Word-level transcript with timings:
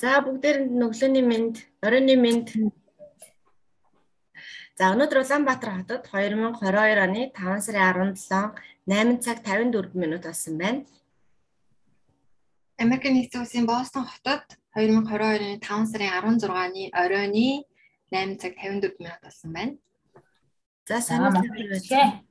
За 0.00 0.16
бүгдээрэнд 0.24 0.80
өглөөний 0.80 1.24
мэнд, 1.30 1.54
оройн 1.84 2.08
мэнд. 2.24 2.48
За 4.78 4.96
өнөөдөр 4.96 5.20
Улаанбаатар 5.20 5.70
хотод 5.76 6.08
2022 6.08 7.04
оны 7.04 7.22
5 7.36 7.60
сарын 7.68 8.16
17 8.16 8.56
8 8.88 9.20
цаг 9.20 9.44
54 9.44 9.92
минут 10.00 10.24
болсон 10.24 10.56
байна. 10.56 10.88
Америк 12.80 13.04
нэгдсэн 13.12 13.44
улсын 13.44 13.68
Бостон 13.68 14.08
хотод 14.08 14.56
2022 14.72 15.36
оны 15.36 15.60
5 15.60 15.92
сарын 15.92 16.16
16-ны 16.16 16.84
оройны 16.96 17.68
8 18.08 18.40
цаг 18.40 18.56
54 18.56 19.04
минут 19.04 19.20
болсон 19.20 19.52
байна. 19.52 19.76
За 20.88 21.04
сайн 21.04 21.28
байна. 21.28 22.24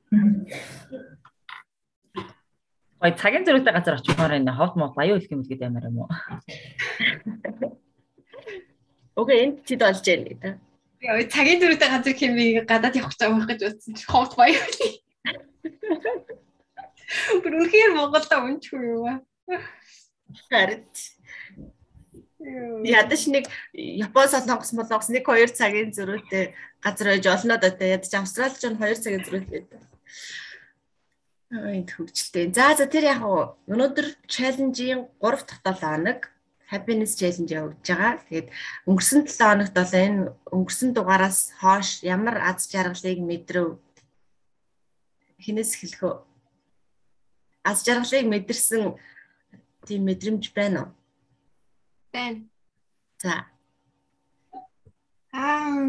Гой 3.00 3.12
цагийн 3.16 3.48
зөрүүтэй 3.48 3.72
газар 3.72 3.96
очихоор 3.96 4.36
энэ 4.36 4.52
ховт 4.52 4.76
мод 4.76 4.92
баяу 4.92 5.16
хэлэх 5.16 5.32
юм 5.32 5.40
гээд 5.48 5.64
ямар 5.64 5.88
юм 5.88 6.04
уу? 6.04 6.08
Окей, 9.16 9.38
энд 9.48 9.64
чид 9.64 9.80
олж 9.80 10.04
яана 10.04 10.28
гэдэг. 10.28 10.52
Яа, 11.00 11.24
цагийн 11.32 11.60
зөрүүтэй 11.64 11.88
газар 11.88 12.12
хэмээг 12.12 12.68
гадаад 12.68 13.00
явах 13.00 13.16
гэж 13.16 13.20
байгаа 13.24 13.48
гэж 13.48 13.60
утсан 13.72 13.96
чи 13.96 14.04
ховт 14.04 14.36
баяу 14.36 14.60
хэлээ. 14.60 14.92
Бүр 17.40 17.54
үнхээр 17.64 17.96
Монголда 17.96 18.36
унчихгүй 18.44 18.84
юу 18.84 19.08
аа. 19.08 19.24
Харин 20.52 20.84
Ядаж 22.84 23.22
нэг 23.28 23.48
Япон 23.72 24.28
солонгос 24.28 24.72
молонгос 24.76 25.08
нэг 25.08 25.24
2 25.24 25.56
цагийн 25.56 25.92
зөрүүтэй 25.92 26.52
газар 26.84 27.16
байж 27.16 27.24
олно 27.28 27.56
да 27.60 27.68
ядаж 27.68 28.12
Австрали 28.16 28.56
ч 28.56 28.64
2 28.64 28.76
цагийн 28.76 29.24
зөрүүтэй 29.24 29.60
байдаг. 29.60 29.82
Энд 31.50 31.90
хөгжилтэй. 31.90 32.54
За 32.54 32.78
за 32.78 32.86
тэр 32.86 33.10
яг 33.10 33.26
өнөөдөр 33.66 34.06
чаленжийн 34.30 35.10
3 35.18 35.42
дахь 35.42 35.82
7 35.82 35.82
хоног 35.82 36.30
happiness 36.70 37.18
challenge 37.18 37.50
явуулж 37.50 37.82
байгаа. 37.82 38.22
Тэгээд 38.30 38.48
өнгөрсөн 38.86 39.26
7 39.26 39.34
хоногт 39.34 39.74
бол 39.74 39.94
энэ 39.98 40.30
өнгөрсөн 40.54 40.90
дугаараас 40.94 41.50
хойш 41.58 42.06
ямар 42.06 42.38
аз 42.38 42.70
жаргалыг 42.70 43.18
мэдрв 43.18 43.82
хинээс 45.42 45.74
эхлэх 45.74 46.02
вэ? 46.02 46.12
Аз 47.66 47.82
жаргалыг 47.82 48.30
мэдэрсэн 48.30 48.94
тийм 49.90 50.06
мэдрэмж 50.06 50.54
байна 50.54 50.78
уу? 50.86 50.90
Байна. 52.14 52.46
За. 53.18 53.50
Аа 55.34 55.82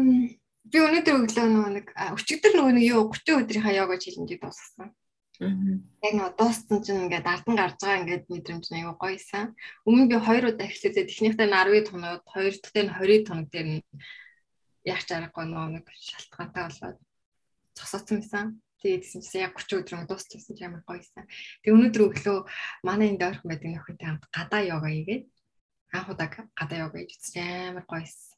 би 0.66 0.78
өнөөдөр 0.82 1.22
өглөө 1.22 1.70
нэг 1.76 1.86
өчигдөр 2.18 2.52
нөгөө 2.56 2.74
нэг 2.74 2.84
юу 2.90 3.06
30 3.14 3.46
өдрийн 3.46 3.62
хаяага 3.62 4.00
чиленжийг 4.02 4.42
дуусгасан. 4.42 4.90
Яг 5.42 6.14
нөө 6.14 6.30
дууссан 6.38 6.78
чинь 6.84 7.02
ингээд 7.06 7.26
ардан 7.26 7.56
гарч 7.58 7.78
байгаа 7.82 8.00
ингээд 8.02 8.24
мэдрэмж 8.30 8.66
нь 8.70 8.78
аюу 8.82 8.94
гоёсан. 8.94 9.54
Өмнө 9.88 10.06
би 10.10 10.16
хоёр 10.22 10.44
удаа 10.54 10.66
эхлэхдээ 10.66 11.08
техниктэй 11.08 11.46
нь 11.46 11.56
10 11.56 11.90
тоног, 11.90 12.22
хоёр 12.26 12.54
дахьтай 12.54 12.84
нь 12.86 12.94
20 12.94 13.26
тоног 13.26 13.46
дээр 13.50 13.68
нь 13.78 13.82
яг 14.86 15.00
чаргагүй 15.06 15.46
нөө 15.46 15.66
нэг 15.78 15.86
шалтгаантай 15.90 16.62
болоод 16.66 16.98
зогсооцсон 17.74 18.18
байсан. 18.22 18.46
Тэгээд 18.82 19.02
гэсэн 19.02 19.22
чинь 19.22 19.44
яг 19.46 19.54
30 19.54 19.78
өдрөнд 19.82 20.08
дуусчихсан 20.10 20.54
ч 20.54 20.58
ямар 20.66 20.82
гоёсан. 20.82 21.26
Тэг 21.62 21.70
өнөөдөр 21.70 22.02
өглөө 22.02 22.38
манай 22.82 23.14
энд 23.14 23.22
ойрхон 23.22 23.48
байдаг 23.50 23.70
нөхөдтэй 23.70 24.06
хамт 24.10 24.26
гадаа 24.34 24.62
йога 24.66 24.90
хийгээд 24.90 25.24
анх 25.94 26.08
удаа 26.10 26.28
гадаа 26.58 26.78
йога 26.82 26.98
хийж 26.98 27.14
үзсэн 27.14 27.78
амар 27.78 27.86
гоёсан. 27.86 28.34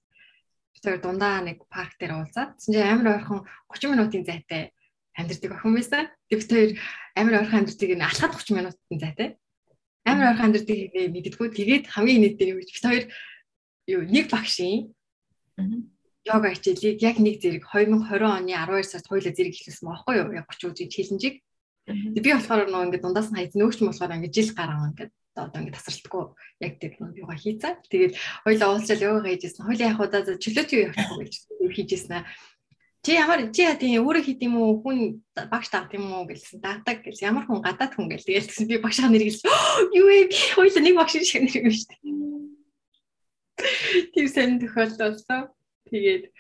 Тэр 0.85 1.01
дундаа 1.01 1.41
нэг 1.41 1.65
парк 1.73 1.97
дээр 1.97 2.13
уулзаад 2.21 2.61
чинь 2.61 2.77
амар 2.77 3.17
ойрхон 3.17 3.41
30 3.73 3.89
минутын 3.89 4.25
зайтай 4.29 4.63
амьдэрдэг 5.19 5.53
охин 5.55 5.75
байсан. 5.75 6.05
Тэг 6.29 6.39
бид 6.43 6.51
хоёр 6.51 6.71
амар 7.15 7.35
ойрхон 7.41 7.59
амьдэрдэг 7.63 7.91
нь 7.95 8.07
алхаад 8.07 8.33
30 8.35 8.57
минутын 8.57 8.99
зайтай. 8.99 9.29
Амар 10.05 10.35
ойрхон 10.35 10.47
амьдэрдэг 10.51 10.77
хийгээ 10.79 11.07
мэддэггүй. 11.15 11.49
Тэгээд 11.55 11.85
хамгийн 11.95 12.21
нийтдээ 12.23 12.51
юу 12.53 12.59
гэж 12.61 12.71
бид 12.75 12.87
хоёр 12.87 13.05
юу 13.87 14.03
нэг 14.05 14.27
багшийн 14.33 14.91
йога 16.25 16.49
хичээлийг 16.57 16.99
яг 17.05 17.17
нэг 17.21 17.37
зэрэг 17.41 17.65
2020 17.69 18.25
оны 18.25 18.53
12 18.57 18.89
сард 18.89 19.07
хоёулаа 19.07 19.33
зэрэг 19.37 19.55
эхлүүлсэн 19.55 19.87
байхгүй 19.89 20.15
юу? 20.19 20.29
Яг 20.33 20.49
30 20.49 20.73
өдрийн 20.73 20.91
челленжийг. 20.91 21.37
Би 21.85 22.31
болохоор 22.33 22.65
нөгөө 22.65 22.87
ингээд 22.89 23.05
дундаас 23.05 23.29
нь 23.29 23.37
хайц 23.37 23.53
нөгөөч 23.53 23.79
болохоор 23.85 24.17
ингээд 24.17 24.37
жил 24.37 24.51
гараа 24.57 24.89
ингээд 24.89 25.13
одоо 25.37 25.59
ингээд 25.61 25.77
тасралтгүй 25.77 26.25
яг 26.65 26.73
тэр 26.81 26.93
юугаа 27.13 27.37
хийцаа. 27.37 27.77
Тэгээд 27.93 28.17
хоёулаа 28.49 28.69
уулзчаал 28.73 29.05
йога 29.05 29.29
хийжсэн. 29.29 29.67
Хоёулаа 29.69 29.91
яг 29.93 30.01
удаа 30.01 30.23
чөлөөт 30.25 30.71
юу 30.73 30.83
явахгүй 30.89 31.19
гэж 31.29 31.35
хийжсэн. 31.77 32.25
Чи 33.05 33.13
ямар 33.21 33.53
чи 33.53 33.69
тийм 33.77 34.01
өөрөө 34.01 34.25
хийд 34.25 34.41
юм 34.49 34.57
уу 34.65 34.81
хүн 34.81 35.21
багш 35.37 35.69
тагд 35.69 35.93
юм 35.93 36.09
уу 36.09 36.25
гэлсэн 36.25 36.65
дагдаг 36.65 37.05
гэсэн 37.05 37.29
ямар 37.37 37.45
хүн 37.45 37.61
гадаад 37.61 37.93
хүн 37.93 38.09
гэл 38.09 38.25
тэгэл 38.25 38.49
тэгсэн 38.49 38.65
би 38.65 38.81
багшаа 38.81 39.13
нэргэлсэн 39.13 39.45
юу 40.01 40.07
вэ 40.09 40.33
би 40.33 40.37
хоёул 40.57 40.81
нэг 40.81 40.97
багш 40.97 41.21
шиг 41.21 41.45
нэр 41.45 41.69
юм 41.69 41.69
шүү 41.69 41.89
дээ. 41.93 42.01
Тийм 44.17 44.27
сэн 44.33 44.57
тохиолдолсон. 44.57 45.53
Тэгээд 45.93 46.33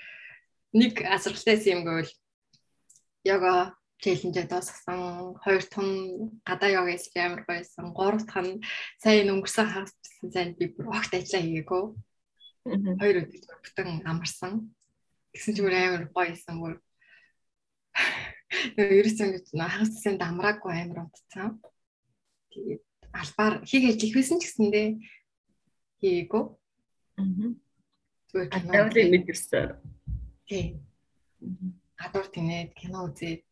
нэг 0.72 0.92
асралтай 1.04 1.60
юм 1.68 1.84
гэвэл 1.84 2.12
яга 3.28 3.76
челленжээ 4.00 4.48
дуусгасан. 4.48 5.36
Хоёр 5.44 5.62
тун 5.68 5.88
гадаа 6.48 6.70
йога 6.72 6.96
хийж 6.96 7.12
амар 7.20 7.44
гойсон. 7.44 7.92
Гурав 7.92 8.24
дахь 8.24 8.40
нь 8.40 8.64
сайн 9.04 9.32
өнгөрсөн 9.36 9.68
хагас 9.68 9.92
сайн 10.32 10.56
би 10.56 10.72
бүр 10.72 10.96
огт 10.96 11.12
ажиллаа 11.12 11.42
хийгээгүй. 11.44 11.84
Хоёр 13.00 13.16
өдөр 13.20 13.60
бүтэн 13.60 14.00
амарсан. 14.08 14.72
Тэгсэн 15.34 15.54
чинь 15.58 15.66
амар 15.66 16.06
гоёсэн 16.14 16.56
бүр. 16.62 16.78
Нөгөө 18.78 18.98
ерөөсөн 19.02 19.28
гэж 19.34 19.46
хагас 19.50 19.90
цэсэнд 19.98 20.22
амраагүй 20.22 20.70
амар 20.70 21.10
унтцсан. 21.10 21.58
Тэгээд 22.54 22.82
албаар 23.10 23.54
хийгээж 23.66 24.00
их 24.06 24.14
байсан 24.14 24.38
ч 24.38 24.46
гэсэндээ 24.46 24.86
хийгээгүй. 25.98 26.44
Аа. 27.18 27.50
Зүгээр 28.30 28.48
гадаалыг 28.54 29.10
мэдэрсэн. 29.10 29.74
Тий. 30.46 30.78
Гадуур 31.98 32.26
тинээд 32.30 32.70
кино 32.78 33.10
үзээд 33.10 33.42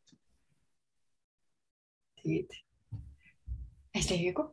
тэгээд 2.22 2.50
ажлаа 3.94 4.18
хийгээгүй. 4.18 4.46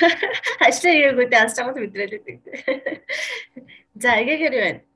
Ажлаа 0.66 0.92
хийгээгүй 0.92 1.26
дээ 1.28 1.44
аз 1.44 1.52
жаргал 1.56 1.80
мэдрээд 1.84 2.24
байдаг. 2.24 2.54
За, 4.00 4.20
эгээгээр 4.20 4.56
юу 4.56 4.64
вэ? 4.64 4.95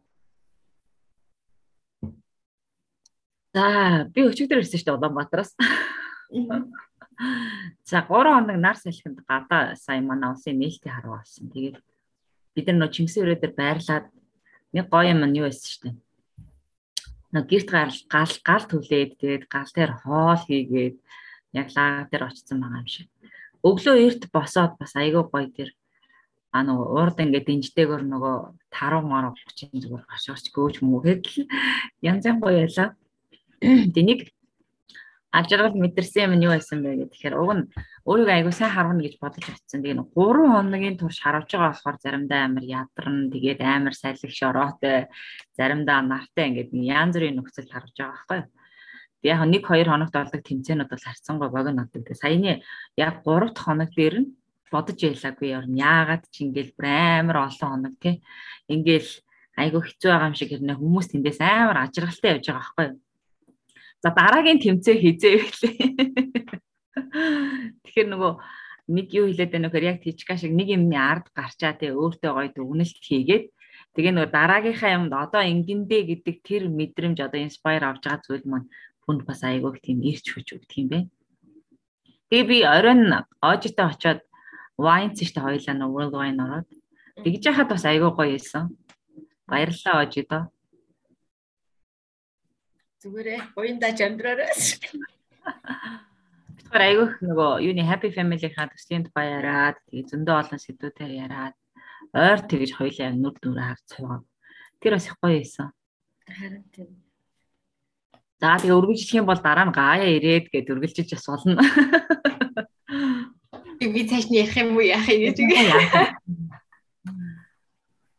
За 3.50 4.06
би 4.14 4.22
өчигдөр 4.30 4.62
ирсэн 4.62 4.78
шүү 4.78 4.86
дээ 4.86 4.98
Улаанбаатараас. 4.98 5.50
За 7.82 7.98
3 8.06 8.06
хоног 8.06 8.56
нар 8.62 8.78
салхинд 8.78 9.18
гадаа 9.26 9.74
сая 9.74 9.98
манай 10.00 10.30
улсын 10.30 10.54
нээлтийн 10.54 10.94
харуу 10.94 11.18
болсон. 11.18 11.50
Тэгээд 11.50 11.82
бид 12.54 12.66
нар 12.70 12.78
нөө 12.78 12.94
Чингис 12.94 13.18
өрөө 13.18 13.42
дээр 13.42 13.54
байрлаад 13.58 14.06
нэг 14.70 14.86
гоё 14.86 15.10
юм 15.10 15.26
нь 15.26 15.38
юу 15.42 15.50
байсан 15.50 15.66
шүү 15.66 15.82
дээ. 15.82 15.96
Нэг 17.34 17.44
гэрт 17.50 17.68
гал 17.74 17.94
гал 18.06 18.34
гал 18.46 18.64
түлээд 18.70 19.10
тэгээд 19.18 19.44
гал 19.50 19.70
дээр 19.74 19.92
хоол 19.98 20.42
хийгээд 20.46 20.96
яг 21.58 21.68
лаг 21.74 22.06
дээр 22.14 22.30
очсон 22.30 22.62
байгаа 22.62 22.86
юм 22.86 22.86
шиг. 22.86 23.10
Өглөө 23.66 23.96
эрт 23.98 24.22
босоод 24.30 24.78
бас 24.78 24.94
айгүй 24.94 25.26
гоё 25.26 25.50
тэр 25.50 25.74
а 26.54 26.62
нөгөө 26.62 26.86
урд 27.02 27.18
ингээд 27.18 27.46
дэнжтэйгөр 27.46 28.02
нөгөө 28.06 28.36
таруу 28.70 29.02
маруу 29.02 29.34
чинь 29.58 29.74
зүгээр 29.74 30.06
гарч 30.06 30.50
гөөж 30.54 30.82
мөгээд 30.82 31.22
л 31.26 31.46
янз 32.10 32.26
янз 32.26 32.42
гоё 32.42 32.66
ялаа. 32.66 32.94
Тэнийг 33.60 34.32
ажиргал 35.30 35.76
мэдэрсэн 35.76 36.26
юм 36.26 36.34
нь 36.40 36.44
юу 36.48 36.56
байсан 36.56 36.80
бэ 36.82 36.96
гэх 36.96 37.12
тэгэхээр 37.12 37.36
уг 37.36 37.50
нь 37.54 37.64
өөрийгөө 38.08 38.34
айгуу 38.34 38.54
сайн 38.56 38.72
харуулна 38.72 39.04
гэж 39.04 39.14
бодож 39.20 39.44
очсон. 39.46 39.84
Тэгээ 39.84 40.00
3 40.00 40.16
хоногийн 40.16 40.96
турш 40.96 41.20
харуулж 41.20 41.50
байгаа 41.52 41.70
болохоор 41.70 41.96
заримдаа 42.00 42.40
амар 42.48 42.64
ядарна, 42.64 43.30
тэгээд 43.30 43.60
амар 43.60 43.94
салхи 43.94 44.32
шороотой, 44.32 45.12
заримдаа 45.54 46.00
нартай 46.02 46.44
ингээд 46.50 46.72
янз 46.72 47.14
бүрийн 47.14 47.36
нөхцөл 47.36 47.68
харуулж 47.68 47.96
байгаа 48.00 48.16
байхгүй 48.16 48.38
юу. 48.40 48.48
Тэгээ 49.20 49.34
яг 49.36 49.40
1 49.44 49.60
2 49.60 49.92
хоногт 49.92 50.14
болдог 50.16 50.40
тэмцээнүүд 50.40 50.90
бол 50.90 51.04
харьцангуй 51.06 51.48
богино. 51.52 51.84
Тэгээ 51.92 52.16
саяны 52.16 52.52
яг 52.96 53.14
3 53.22 53.52
дахь 53.54 53.60
хоног 53.60 53.90
дээр 53.92 54.16
нь 54.24 54.28
бодож 54.72 54.98
байлаагүй 54.98 55.48
юм. 55.52 55.76
Яагаад 55.76 56.24
ч 56.32 56.48
ингээл 56.48 56.72
амар 56.80 57.36
олон 57.46 57.68
хоног 57.70 57.94
тий. 58.00 58.24
Ингээл 58.72 59.10
айгуу 59.60 59.84
хэцүү 59.84 60.08
байгаа 60.10 60.30
юм 60.32 60.38
шиг 60.40 60.50
хэрнээ 60.50 60.80
хүмүүс 60.80 61.06
тэндээс 61.12 61.38
амар 61.44 61.84
ажиргалтай 61.84 62.40
явж 62.40 62.46
байгаа 62.48 62.64
байхгүй 62.64 62.86
юу 62.88 62.98
За 64.00 64.10
дараагийн 64.16 64.60
тэмцээн 64.64 64.98
хизээ 65.00 65.34
гэлээ. 65.44 65.76
Тэгэхээр 67.84 68.08
нөгөө 68.08 68.32
нэг 68.96 69.06
юу 69.12 69.28
хэлээд 69.28 69.52
байна 69.52 69.68
вэхээр 69.68 69.88
яг 69.92 69.98
тийчка 70.00 70.40
шиг 70.40 70.56
нэг 70.56 70.72
юмны 70.72 70.96
ард 70.96 71.28
гарчаа 71.36 71.76
тий 71.76 71.92
өөртөө 71.92 72.32
гоё 72.32 72.48
дүгнэлт 72.50 72.96
хийгээд 72.96 73.44
тэгээ 73.94 74.12
нөгөө 74.16 74.32
дараагийнхаа 74.32 74.96
юмд 74.96 75.12
одоо 75.12 75.42
ингэндээ 75.44 76.02
гэдэг 76.10 76.36
тэр 76.40 76.62
мэдрэмж 76.72 77.18
одоо 77.20 77.40
инспайр 77.44 77.84
авч 77.84 78.08
байгаа 78.08 78.24
зүйл 78.24 78.44
маань 78.48 78.72
хүнд 79.04 79.20
бас 79.28 79.40
айгуух 79.44 79.78
тийм 79.84 80.00
ирч 80.00 80.26
хүч 80.32 80.48
өгдөг 80.56 80.76
юм 80.80 80.88
бэ. 80.90 80.98
Тэгээ 82.32 82.48
би 82.48 82.58
оройн 82.64 83.28
оожтой 83.44 83.86
очоод 83.86 84.20
wine 84.80 85.12
цэжтэй 85.12 85.44
хоёлаа 85.44 85.74
нөгөө 85.76 85.94
world 85.94 86.14
wine 86.16 86.40
ороод 86.40 86.68
тэгж 87.20 87.42
яхад 87.52 87.68
бас 87.68 87.84
айгуу 87.84 88.16
гоё 88.16 88.32
хэлсэн. 88.32 88.64
Баярлалаа 89.44 89.94
оожидоо 90.02 90.42
Зүгээрээ 93.00 93.56
уяндаж 93.56 93.96
амьдраарай. 94.04 94.52
Тэгэхээр 96.52 96.84
айгүйх 96.84 97.12
нөгөө 97.24 97.64
юуны 97.64 97.80
happy 97.88 98.12
family-ийнхаа 98.12 98.68
төслийн 98.68 99.08
тухай 99.08 99.40
яриад 99.40 99.80
тэгээ 99.88 100.08
зөндөө 100.12 100.36
олон 100.36 100.60
сэдвүүдээр 100.60 101.12
яриад 101.24 101.56
ойр 102.12 102.40
тэгж 102.44 102.76
хоёлаа 102.76 103.08
нүр 103.16 103.34
дүрээ 103.40 103.66
харж 103.72 103.84
цугаа. 103.88 104.20
Тэр 104.84 105.00
бас 105.00 105.08
их 105.08 105.16
гоё 105.16 105.40
байсан. 105.40 105.72
Харин 106.28 106.64
тийм. 106.76 107.00
За 108.36 108.60
тэгээ 108.60 108.76
өргөжлөх 108.76 109.16
юм 109.16 109.24
бол 109.24 109.40
дараа 109.40 109.64
нь 109.64 109.72
гаяа 109.72 110.04
ирээд 110.04 110.52
гэд 110.52 110.68
өргөлжиж 110.68 111.08
бас 111.16 111.24
болно. 111.24 111.56
Би 113.80 114.00
цааш 114.04 114.28
нь 114.28 114.44
ярих 114.44 114.60
юм 114.60 114.76
уу 114.76 114.84
яах 114.84 115.08
юм 115.08 115.32
гэж. 115.32 115.40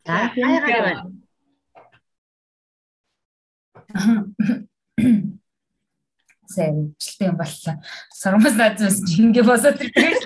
За 0.02 0.26
гаяа 0.34 1.06
Сайн 6.52 6.76
жилтэй 7.00 7.32
боллоо. 7.32 7.74
Сурмас 8.12 8.54
наадмаас 8.60 9.00
жингээ 9.08 9.44
босоод 9.48 9.80
ирдэг. 9.80 10.20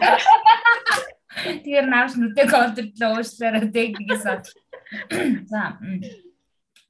Тэгэхээр 1.46 1.87
нааш 1.87 2.12
нүдээ 2.19 2.46
контроллоо 2.50 3.11
уушлаараа 3.20 3.70
тэгээс 3.70 4.25
ад. 4.26 4.44
За 5.50 5.78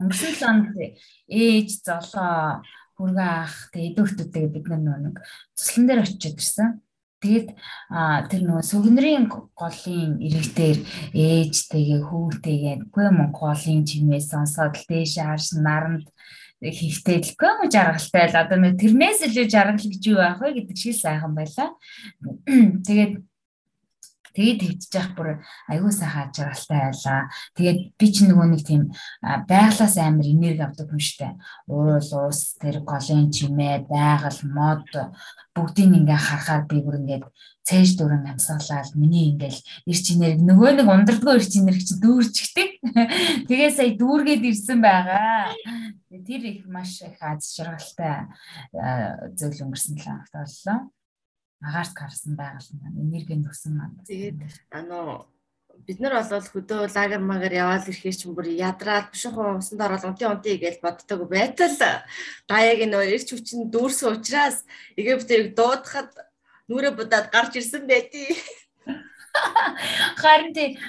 өнгөрсөн 0.01 0.35
санд 0.41 0.73
ээж 1.29 1.69
золоо 1.85 2.63
хүргээ 2.97 3.33
ах 3.45 3.57
тэгээ 3.73 3.89
идэвхтүүдээ 3.93 4.47
бид 4.53 4.67
нар 4.69 5.01
нэг 5.05 5.17
цуслан 5.57 5.85
дээр 5.87 6.05
очиж 6.05 6.23
ирсэн. 6.33 6.81
Тэгээд 7.21 7.49
тэр 8.29 8.43
нөгөө 8.45 8.65
сүгнэрийн 8.71 9.25
голын 9.33 10.21
иргэдээр 10.21 10.79
ээжтэйгээ 11.17 12.01
хүүтэйгээ 12.05 12.77
үгүй 12.93 13.09
Монголын 13.09 13.89
чимээ 13.89 14.21
сонсоод 14.21 14.77
дээш 14.85 15.17
харш 15.17 15.57
наранд 15.57 16.13
хөвтөлгүй 16.63 17.51
юм 17.53 17.69
жаргалтай 17.69 18.25
л 18.33 18.41
одоо 18.41 18.59
нэг 18.59 18.81
тэрнээс 18.81 19.29
илүү 19.29 19.47
жаргал 19.53 19.85
гэж 19.85 20.03
юу 20.09 20.19
байх 20.21 20.41
вэ 20.41 20.49
гэдэг 20.57 20.77
шиг 20.77 20.97
сайхан 20.97 21.37
байлаа. 21.37 21.77
Тэгээд 22.87 23.13
тэгээд 24.37 24.61
твдчих 24.61 25.09
бүр 25.17 25.41
аягүй 25.73 25.93
сайхан 25.97 26.29
жаргалтай 26.37 26.81
байлаа. 26.93 27.21
Тэгээд 27.57 27.79
би 27.97 28.07
ч 28.13 28.17
нөгөө 28.29 28.47
нэг 28.53 28.63
тийм 28.69 28.83
байглаас 29.49 29.97
амар 29.97 30.29
энерги 30.29 30.61
авдаг 30.61 30.93
хүн 30.93 31.01
штэ. 31.01 31.35
Уул 31.67 31.97
уус 31.97 32.61
тэр 32.61 32.85
голын 32.85 33.33
чимээ 33.33 33.89
байгаль 33.89 34.43
мод 34.45 34.85
бүгдийг 35.57 35.97
ингээ 35.97 36.21
харахаар 36.21 36.69
би 36.69 36.85
бүр 36.85 37.01
ингээд 37.01 37.25
цээж 37.67 37.99
дөрөн 37.99 38.31
амьсгалаад 38.31 38.95
миний 38.95 39.35
ингээл 39.35 39.61
ир 39.91 39.99
чинээр 40.07 40.37
нөгөө 40.39 40.71
нэг 40.79 40.87
ундардгүй 40.87 41.35
ир 41.41 41.47
чинээр 41.49 41.81
чи 41.83 41.95
дүүрчгтэй. 41.99 42.69
Тэгээ 43.51 43.71
сая 43.75 43.91
дүүргээд 43.99 44.45
ирсэн 44.47 44.79
байгаа. 44.79 45.51
Тэр 46.13 46.43
их 46.47 46.69
маш 46.71 47.03
их 47.03 47.19
аз 47.19 47.51
жаргалтай 47.57 48.31
зөвл 49.35 49.67
өнгөрсөн 49.67 49.99
7 49.99 50.07
хоногт 50.07 50.31
боллоо. 50.37 50.79
Агаарт 51.63 51.95
гарсан 51.97 52.37
байгаль 52.37 52.71
маань 52.81 53.01
энерги 53.01 53.37
нөсөн 53.37 53.73
маань. 53.77 54.05
Тэгээд 54.05 54.41
аноо 54.71 55.29
бид 55.87 56.01
нар 56.01 56.15
бол 56.17 56.49
хөдөө 56.53 56.89
лагер 56.97 57.21
магаар 57.21 57.55
яваал 57.63 57.89
ирэхээр 57.89 58.17
чинь 58.17 58.35
бүр 58.37 58.49
ядраад 58.49 59.13
биш 59.13 59.25
хуу 59.29 59.61
усанд 59.61 59.81
ороод 59.85 60.05
унти 60.09 60.25
унти 60.25 60.57
гэж 60.57 60.81
боддог 60.81 61.29
байтал 61.29 61.77
гаяг 62.49 62.81
нөө 62.89 63.05
ирч 63.15 63.29
хүчин 63.33 63.69
дүүрсэн 63.73 64.09
учраас 64.17 64.65
Египтийг 64.97 65.55
дуудахад 65.59 66.11
нүрэ 66.69 66.91
будаад 66.97 67.29
гарч 67.31 67.53
ирсэн 67.61 67.85
байдий. 67.87 68.37
Харин 70.23 70.53
тий 70.57 70.81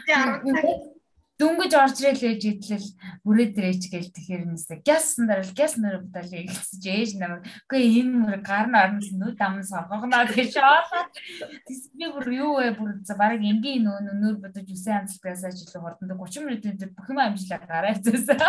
дүнгэж 1.37 1.73
орж 1.77 1.97
ирэл 2.01 2.33
ээж 2.33 2.41
идлэл 2.49 2.87
бүрээ 3.21 3.49
дээрэж 3.53 3.83
гээл 3.93 4.09
тэгэхээр 4.09 4.43
нэсэ 4.49 4.81
гяссан 4.81 5.29
дараа 5.29 5.45
гяс 5.53 5.77
нүрэ 5.77 6.01
будаад 6.01 6.33
ихсэж 6.33 6.83
ээж 6.89 7.11
намайг 7.21 7.45
үгүй 7.69 8.01
энэ 8.01 8.13
нүрэ 8.17 8.39
гарна 8.41 8.89
орноос 8.89 9.09
нүд 9.13 9.37
ам 9.37 9.61
сонгогноо 9.61 10.25
гэж. 10.33 10.57
Тэс 10.57 11.81
би 11.93 12.05
бүр 12.09 12.27
юу 12.33 12.57
вэ 12.57 12.73
бүр 12.73 12.97
баг 13.21 13.37
энгийн 13.37 13.85
нөө 13.85 14.17
нүр 14.17 14.41
будаж 14.41 14.65
үсэн 14.65 15.05
амжилтаасаа 15.05 15.53
жилүү 15.53 15.81
хордонд 15.85 16.17
30 16.17 16.41
минутын 16.41 16.89
бүх 16.97 17.05
юм 17.05 17.21
амжилтаа 17.21 17.59
гараа 17.69 17.93
хэвчээсэн. 17.93 18.41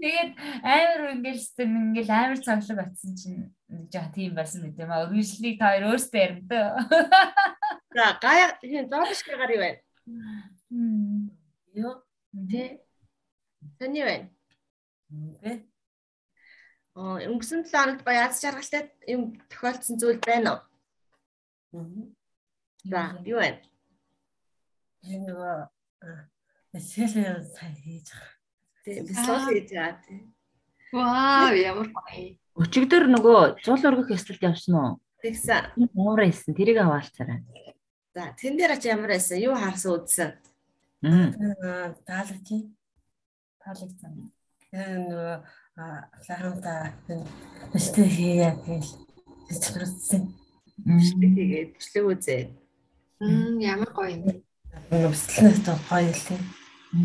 Тэгээд 0.00 0.32
амар 0.64 1.12
ингээл 1.20 1.42
стен 1.42 1.92
ингээл 1.92 2.12
амар 2.16 2.40
цаглаг 2.40 2.78
атсан 2.88 3.12
чинь 3.12 3.52
нэг 3.68 3.92
жаа 3.92 4.08
тийм 4.08 4.32
байсан 4.32 4.64
мэт 4.64 4.80
юм 4.80 4.88
аа. 4.88 5.04
Үргэлжлэлийг 5.04 5.58
та 5.60 5.76
хоёр 5.76 5.92
өөрсдөө 5.92 6.20
ярина. 6.24 6.60
За 7.96 8.16
гая 8.22 8.56
тийм 8.60 8.88
зоолш 8.88 9.20
гараа 9.26 9.52
юу 9.52 9.62
байна? 9.64 9.80
Йоо. 10.70 11.94
Тэ. 12.50 12.80
Таны 13.78 14.00
байна. 14.04 14.28
Тэ. 15.42 15.64
Аа 16.98 17.18
өнгөрсөн 17.28 17.64
7 17.64 17.72
хоногт 17.72 18.02
гоё 18.04 18.20
аз 18.26 18.42
жаргалтай 18.42 18.90
юм 19.06 19.38
тохиолдсон 19.48 19.96
зүйл 20.00 20.20
байна 20.24 20.66
уу? 21.72 22.12
За 22.84 23.16
юу 23.24 23.38
байна? 23.38 23.62
Энэ 25.06 25.24
нөгөө 25.30 25.54
эсэлээ 26.74 27.46
сайн 27.54 27.76
хийж 27.78 28.10
байгаа 28.12 28.38
Тийм 28.88 29.04
бислол 29.04 29.44
хийж 29.46 29.70
байгаа 29.72 30.00
тийм. 30.04 30.34
Вау 30.92 31.54
ямар 31.54 31.88
гоё. 31.92 32.38
Өчигдөр 32.56 33.04
нөгөө 33.12 33.60
зул 33.64 33.84
өргөх 33.88 34.16
эсэлд 34.16 34.42
явсан 34.42 34.74
уу? 34.74 34.92
Тэгсэн. 35.20 35.76
Ямар 35.92 36.24
байсан? 36.24 36.56
Тэрийг 36.56 36.80
аваалцаарай. 36.80 37.44
За 38.16 38.32
тэн 38.40 38.56
дээр 38.56 38.80
ач 38.80 38.88
ямар 38.88 39.12
байсан? 39.12 39.36
Юу 39.44 39.54
харсан 39.54 40.00
үзсэн? 40.00 40.30
Аа 41.02 41.94
таалагч. 42.02 42.48
Таалагцсан. 43.62 44.32
Тэгээ 44.58 44.98
нөгөө 45.06 45.36
лахамта 46.26 46.90
өстэй 47.70 48.08
хийя 48.10 48.50
гэж 48.66 48.98
хэлчихсэн. 49.46 50.22
Өстэй 50.82 51.30
хийгээд 51.38 51.70
төслөг 51.78 52.06
үзээ. 52.18 52.42
Мм 53.22 53.62
ямар 53.62 53.90
гоё 53.94 54.10
юм. 54.10 54.42
Өслөөс 54.90 55.58
гоё 55.86 56.10
л 56.10 56.26
юм. 56.34 56.42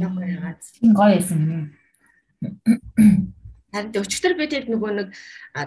Ямар 0.01 0.25
яагаад. 0.25 0.61
Гоё 0.81 1.13
байсан. 1.13 1.77
Харин 3.73 3.93
өчтөр 3.93 4.33
би 4.37 4.45
тэгэд 4.49 4.73
нөгөө 4.73 4.91
нэг 4.97 5.09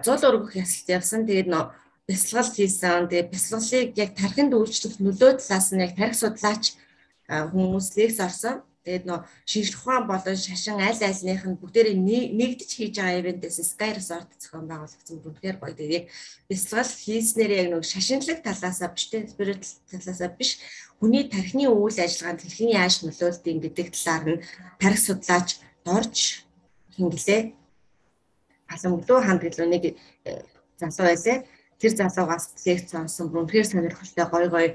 зуул 0.03 0.27
өргөх 0.35 0.59
ясалт 0.59 0.91
явсан. 0.99 1.31
Тэгээд 1.31 1.47
нөө 1.47 1.71
бясалгал 2.11 2.51
хийсэн. 2.51 3.07
Тэгээд 3.07 3.31
бясалгалыг 3.31 3.91
яг 3.95 4.11
тархинд 4.19 4.51
үйлчлэх 4.51 4.99
нөлөө 4.99 5.39
талаас 5.39 5.71
нь 5.71 5.83
яг 5.83 5.95
тархи 5.95 6.19
судлаач 6.19 6.75
хүмүүс 7.29 7.87
лекц 7.99 8.19
орсон. 8.21 8.63
Тэгээд 8.87 9.03
нөө 9.03 9.27
шинжлэх 9.51 9.83
ухаан 9.83 10.07
болон 10.07 10.39
шашин 10.39 10.79
аль 10.79 11.03
альных 11.03 11.43
нь 11.43 11.59
бүгдээрээ 11.59 11.99
нэгдэж 11.99 12.71
хийж 12.71 12.95
байгаа 13.03 13.19
ивэнтээс 13.19 13.59
Sky 13.75 13.99
Resort 13.99 14.31
зохион 14.39 14.71
байгуулагдсан 14.71 15.19
бүгдээр 15.27 15.59
гоё. 15.59 15.75
Тэгээд 15.75 15.97
яг 15.99 16.05
бясалгал 16.47 16.95
хийснээр 16.95 17.53
яг 17.67 17.69
нэг 17.75 17.83
шашинлаг 17.83 18.47
талаасаа 18.47 18.95
биш 18.95 19.11
тэ 19.11 19.27
спирит 19.27 19.67
талаасаа 19.91 20.31
биш 20.39 20.63
хүний 21.03 21.27
тархины 21.27 21.67
үйл 21.67 21.99
ажиллагаанд 21.99 22.47
хэрхэн 22.47 22.79
яаж 22.79 22.95
нөлөөлдөг 23.03 23.57
гэдэг 23.59 23.87
талаар 23.91 24.25
нь 24.39 24.43
тархи 24.79 25.03
судлаач 25.03 25.49
дорж 25.83 26.47
хинглээ. 26.95 27.43
Алан 28.71 28.93
өглөө 29.03 29.19
ханд 29.27 29.43
гэлөө 29.43 29.67
нэг 29.67 29.85
э, 30.31 30.47
залуу 30.79 31.11
байлаа. 31.11 31.43
Тэр 31.83 31.93
залуугаас 31.93 32.55
лекц 32.65 32.95
сонсон. 32.95 33.35
Үнэхээр 33.35 33.67
сонирхолтой 33.67 34.27
гоё 34.31 34.49
гоё 34.49 34.69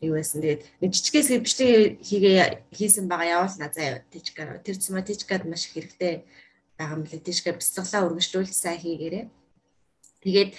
юу 0.00 0.14
байсан. 0.14 0.42
Тэгээд 0.42 0.62
нэг 0.80 0.90
жижигээс 0.94 1.28
бичлэг 1.42 2.02
хийгээ 2.06 2.70
хийсэн 2.70 3.10
байгаа 3.10 3.42
явуулна 3.42 3.68
заа 3.70 4.02
тижкаар. 4.10 4.62
Тэр 4.62 4.76
цоматичкад 4.78 5.42
маш 5.44 5.66
их 5.66 5.74
хэрэгтэй 5.74 6.22
байгаа 6.78 6.96
юм 6.96 7.04
лээ. 7.04 7.26
Тижкаар 7.26 7.58
бяцлаглаа 7.58 8.06
өргөжлүүл 8.06 8.52
сайн 8.54 8.78
хийгээрээ. 8.78 9.26
Тэгээд 10.22 10.50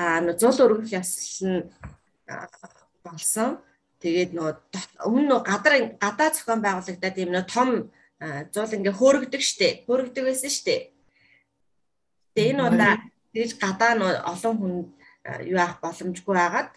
а 0.00 0.24
зул 0.40 0.56
өргөх 0.64 0.88
ясал 0.88 1.48
нь 1.48 1.60
болсон. 3.04 3.60
Тэгээд 4.00 4.32
нөгөө 4.32 4.56
өмнө 5.04 5.26
нөгөө 5.28 5.44
гадар 5.44 5.74
гадаа 6.00 6.28
зохион 6.32 6.62
байгуулагдаад 6.64 7.16
юм 7.20 7.30
нөө 7.36 7.44
том 7.44 7.68
зул 8.54 8.72
ингээ 8.72 8.96
хөөрөгдөг 8.96 9.42
штэ. 9.42 9.84
Хөөрөгдөг 9.84 10.24
байсан 10.24 10.52
штэ. 10.54 10.96
Тэгээд 12.32 12.56
энэ 12.56 12.64
удаа 12.64 12.94
тэгж 13.36 13.52
гадаа 13.60 13.92
нөө 14.00 14.12
олон 14.32 14.54
хүн 14.56 14.74
юу 15.44 15.58
авах 15.60 15.82
боломжгүй 15.84 16.34
байгаад 16.34 16.70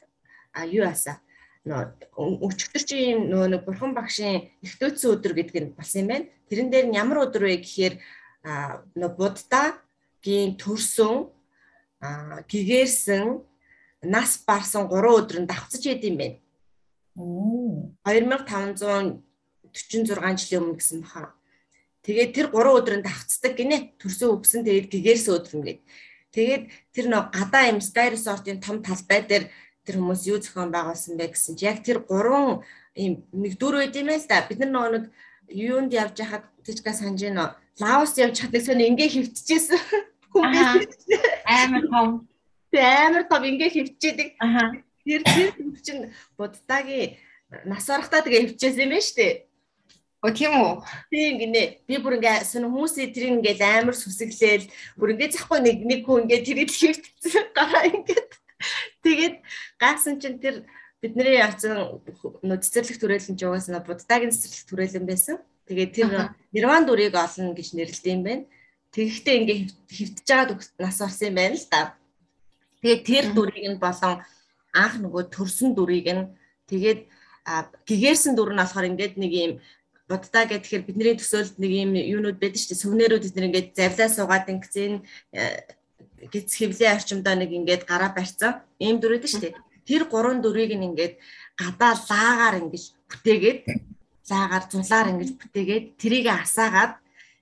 а 0.51 0.65
юу 0.67 0.83
яасаа 0.83 1.21
өчигдөр 1.65 2.83
чи 2.89 3.13
нөгөө 3.13 3.47
нэг 3.53 3.61
бурхан 3.69 3.93
багшийн 3.93 4.49
ихтөөцсөн 4.65 5.13
өдөр 5.13 5.33
гэдэг 5.37 5.57
нь 5.61 5.73
болсон 5.77 6.01
юм 6.01 6.09
байна. 6.09 6.25
Тэрэн 6.49 6.69
дээр 6.73 6.85
нь 6.89 6.97
ямар 6.97 7.29
өдөр 7.29 7.45
вэ 7.45 7.61
гэхээр 7.61 7.95
нөгөө 8.97 9.13
буддагийн 9.21 10.57
төрсөн 10.57 11.29
гэгэрсэн 12.49 13.45
нас 14.09 14.41
барсан 14.41 14.89
3 14.89 15.05
өдөр 15.21 15.37
нь 15.45 15.49
давхцаж 15.49 15.85
идэв 15.85 16.09
юм 16.09 16.17
байна. 16.17 16.41
Оо 17.21 17.93
2546 18.09 19.21
жилийн 20.41 20.65
өмнө 20.65 20.81
гэсэн 20.81 21.05
баха. 21.05 21.37
Тэгээд 22.01 22.33
тэр 22.33 22.47
3 22.49 22.73
өдрөнд 22.81 23.05
давхцдаг 23.05 23.53
гинэ. 23.53 23.93
Төрсөн 24.01 24.33
үгсэн 24.33 24.65
тэгээд 24.65 24.89
гэгэрсэн 24.89 25.33
өдөр 25.37 25.53
ингээд. 25.61 25.81
Тэгээд 26.33 26.63
тэр 26.95 27.05
нөө 27.13 27.29
гадаа 27.29 27.69
Sky 27.77 28.17
Resort-ийн 28.17 28.57
том 28.57 28.81
талбай 28.81 29.21
дээр 29.21 29.45
тэр 29.85 29.97
хүмүүс 29.97 30.21
юу 30.29 30.37
зохион 30.37 30.69
байгуулсан 30.69 31.17
бэ 31.17 31.33
гэсэн 31.33 31.57
чи 31.57 31.65
яг 31.65 31.81
тэр 31.81 32.05
гурван 32.05 32.61
ийм 32.95 33.25
нэг 33.33 33.57
дүр 33.57 33.81
байд 33.81 33.95
юм 33.97 34.09
л 34.13 34.25
да. 34.29 34.45
Бид 34.45 34.59
нар 34.61 34.91
нэг 34.91 35.05
юунд 35.49 35.91
явж 35.93 36.17
хахад 36.21 36.45
тийчгээ 36.63 36.93
санаж 36.93 37.21
гинөө. 37.21 37.49
Лаос 37.81 38.17
явж 38.17 38.37
хад 38.41 38.53
нэг 38.53 38.63
сони 38.65 38.87
ингээ 38.91 39.09
хөвтчихсэн. 39.15 39.79
Амар 41.45 41.83
том. 41.89 42.09
Тэ 42.71 42.79
амар 42.79 43.23
том 43.25 43.41
ингээ 43.43 43.71
хөвтчихэд. 43.73 44.37
Тэр 45.01 45.21
тэр 45.25 45.49
чинь 45.81 46.13
буддагийн 46.37 47.17
нас 47.65 47.87
барахтаа 47.89 48.21
тэгээ 48.21 48.53
хөвчээсэн 48.53 48.85
юм 48.85 48.91
байна 48.93 49.07
шүү 49.07 49.17
дээ. 49.17 49.33
Оо 50.21 50.29
тийм 50.29 50.53
үү? 50.53 50.73
Тийм 51.09 51.33
гинэ. 51.41 51.63
Би 51.89 51.97
бүр 51.97 52.21
ингээ 52.21 52.45
сүн 52.45 52.69
хүмүүсийн 52.69 53.09
тэр 53.09 53.25
ингээл 53.33 53.65
амар 53.65 53.97
сүсэглээл 53.97 54.69
бүр 54.93 55.17
ингээ 55.17 55.33
захгүй 55.33 55.59
нэг 55.65 55.77
нэг 55.81 56.01
хүн 56.05 56.29
ингээ 56.29 56.45
тэр 56.45 56.61
ил 56.61 56.69
хөвтсөн 56.69 57.45
гараа 57.57 57.89
ингээд. 57.89 58.29
Тэгээд 59.03 59.35
гайхсан 59.81 60.19
чинь 60.21 60.39
тэр 60.41 60.65
бидний 61.01 61.41
явцсан 61.41 62.01
нөө 62.45 62.57
цэцэрлэг 62.61 62.97
түрээлэн 63.01 63.35
ч 63.37 63.41
угаасаа 63.45 63.81
буддагийн 63.81 64.31
цэцэрлэг 64.31 64.67
түрээлэн 64.69 65.05
байсан. 65.09 65.37
Тэгээд 65.65 65.91
тэр 65.97 66.09
нирван 66.53 66.85
дүрийг 66.85 67.15
олно 67.17 67.57
гэж 67.57 67.67
нэрлэдэг 67.73 68.13
юм 68.13 68.23
байна. 68.23 68.45
Тэгэхдээ 68.91 69.35
ингээ 69.39 69.57
хөвтөж 69.87 70.27
байгаа 70.27 70.57
нас 70.77 70.97
орсон 71.01 71.27
юм 71.31 71.37
байна 71.39 71.55
л 71.57 71.67
да. 71.71 71.81
Тэгээд 72.85 73.01
тэр 73.07 73.25
дүрийг 73.33 73.65
нь 73.71 73.81
болон 73.81 74.21
анх 74.73 74.95
нөгөө 75.01 75.23
төрсөн 75.31 75.73
дүрийг 75.73 76.07
нь 76.11 76.29
тэгээд 76.69 77.01
гэгэрсэн 77.87 78.33
дүр 78.35 78.53
нь 78.53 78.61
болохоор 78.61 78.89
ингээд 78.91 79.15
нэг 79.17 79.33
юм 79.33 79.53
буддаа 80.11 80.45
гэхээр 80.45 80.85
бидний 80.85 81.15
төсөөлд 81.17 81.55
нэг 81.57 81.71
юм 81.71 81.91
юунууд 81.95 82.37
байдаг 82.37 82.59
шүү 82.59 82.75
дээ. 82.75 82.83
Сүвнэрүүд 82.83 83.25
эдгээр 83.31 83.47
ингээд 83.49 83.69
завлаа 83.79 84.09
суугаад 84.11 84.45
ингэсэн 84.51 84.93
гэц 86.29 86.49
хэвлээ 86.59 86.93
орчимдоо 86.97 87.35
нэг 87.37 87.51
ингээд 87.51 87.83
гараа 87.89 88.11
барьцсан. 88.13 88.61
Ийм 88.77 89.01
байдаг 89.01 89.29
шүү 89.29 89.41
дээ. 89.41 89.55
Тэр 89.87 90.03
гурван 90.05 90.41
дүрийг 90.41 90.75
нь 90.77 90.87
ингээд 90.89 91.17
гадаа 91.57 91.93
лаагаар 91.97 92.55
ингэж 92.61 92.83
бүтээгээд 93.09 93.59
лаагаар 94.29 94.63
зулаар 94.69 95.07
ингэж 95.11 95.29
бүтээгээд 95.41 95.85
тэрийг 95.97 96.27
асаагаад 96.29 96.93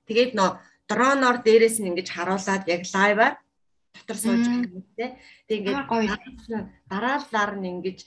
тэгээд 0.07 0.31
нөө 0.39 0.49
дроноор 0.89 1.37
дээрээс 1.45 1.77
нь 1.79 1.89
ингэж 1.91 2.07
харуулад 2.15 2.63
яг 2.71 2.83
лайваар 2.95 3.35
дотор 3.93 4.17
сууж 4.17 4.43
байгаа 4.47 4.71
юм 4.73 4.85
те. 4.97 5.05
Тэг 5.47 5.57
ингээд 5.59 5.85
дараалалаар 6.91 7.51
нь 7.59 7.69
ингэж 7.73 7.99